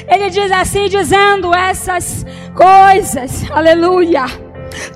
ele 0.07 0.29
diz 0.29 0.51
assim, 0.51 0.87
dizendo 0.87 1.53
essas 1.53 2.25
coisas, 2.55 3.49
aleluia. 3.49 4.25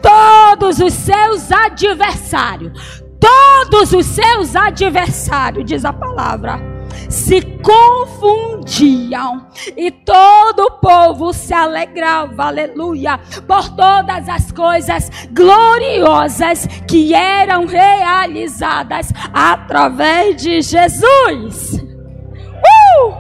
Todos 0.02 0.80
os 0.80 0.94
seus 0.94 1.52
adversários, 1.52 3.04
todos 3.20 3.94
os 3.94 4.06
seus 4.06 4.56
adversários, 4.56 5.66
diz 5.66 5.86
a 5.86 5.94
palavra, 5.94 6.62
se 7.10 7.42
confundiam 7.62 9.48
e 9.76 9.92
todo 9.92 10.64
o 10.64 10.72
povo 10.80 11.34
se 11.34 11.54
alegrava, 11.54 12.46
aleluia, 12.46 13.20
por 13.48 13.70
todas 13.70 14.28
as 14.30 14.52
coisas 14.52 15.10
gloriosas 15.32 16.68
que 16.88 17.14
eram 17.14 17.66
realizadas 17.66 19.12
através 19.34 20.42
de 20.42 20.62
Jesus. 20.62 21.74
Uh! 21.74 23.14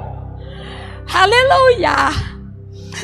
Aleluia! 1.13 2.31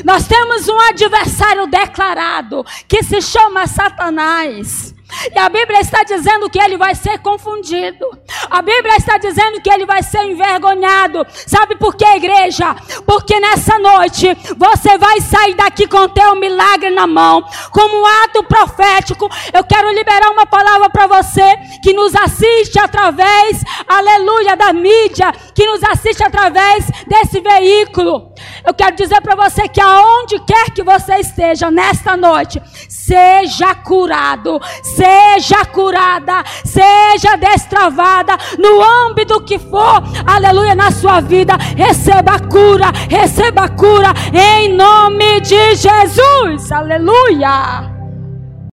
Nós 0.04 0.26
temos 0.26 0.68
um 0.68 0.78
adversário 0.80 1.66
declarado 1.66 2.64
que 2.86 3.02
se 3.02 3.20
chama 3.20 3.66
Satanás. 3.66 4.94
E 5.34 5.38
a 5.38 5.48
Bíblia 5.48 5.80
está 5.80 6.04
dizendo 6.04 6.50
que 6.50 6.58
ele 6.58 6.76
vai 6.76 6.94
ser 6.94 7.18
confundido. 7.18 8.06
A 8.50 8.60
Bíblia 8.60 8.96
está 8.96 9.16
dizendo 9.18 9.60
que 9.60 9.70
ele 9.70 9.86
vai 9.86 10.02
ser 10.02 10.22
envergonhado. 10.22 11.26
Sabe 11.46 11.76
por 11.76 11.96
quê, 11.96 12.06
igreja? 12.16 12.76
Porque 13.06 13.40
nessa 13.40 13.78
noite 13.78 14.36
você 14.56 14.98
vai 14.98 15.20
sair 15.20 15.54
daqui 15.54 15.86
com 15.86 16.08
teu 16.08 16.36
milagre 16.36 16.90
na 16.90 17.06
mão, 17.06 17.42
como 17.72 18.02
um 18.02 18.06
ato 18.24 18.42
profético. 18.44 19.28
Eu 19.52 19.64
quero 19.64 19.90
liberar 19.92 20.30
uma 20.30 20.46
palavra 20.46 20.90
para 20.90 21.06
você 21.06 21.56
que 21.82 21.92
nos 21.92 22.14
assiste 22.14 22.78
através, 22.78 23.62
aleluia, 23.88 24.56
da 24.56 24.72
mídia, 24.72 25.32
que 25.54 25.66
nos 25.66 25.82
assiste 25.84 26.22
através 26.22 26.86
desse 27.06 27.40
veículo. 27.40 28.32
Eu 28.64 28.74
quero 28.74 28.94
dizer 28.94 29.20
para 29.20 29.34
você 29.34 29.68
que 29.68 29.80
aonde 29.80 30.38
quer 30.40 30.70
que 30.70 30.82
você 30.82 31.16
esteja 31.16 31.70
nesta 31.70 32.16
noite, 32.16 32.62
seja 32.88 33.74
curado 33.74 34.60
seja 34.98 35.64
curada, 35.66 36.42
seja 36.64 37.36
destravada 37.36 38.36
no 38.58 38.82
âmbito 38.82 39.40
que 39.42 39.58
for, 39.58 40.02
aleluia, 40.26 40.74
na 40.74 40.90
sua 40.90 41.20
vida, 41.20 41.56
receba 41.76 42.38
cura, 42.40 42.90
receba 43.08 43.68
cura 43.68 44.12
em 44.32 44.74
nome 44.74 45.40
de 45.40 45.76
Jesus, 45.76 46.72
aleluia. 46.72 47.97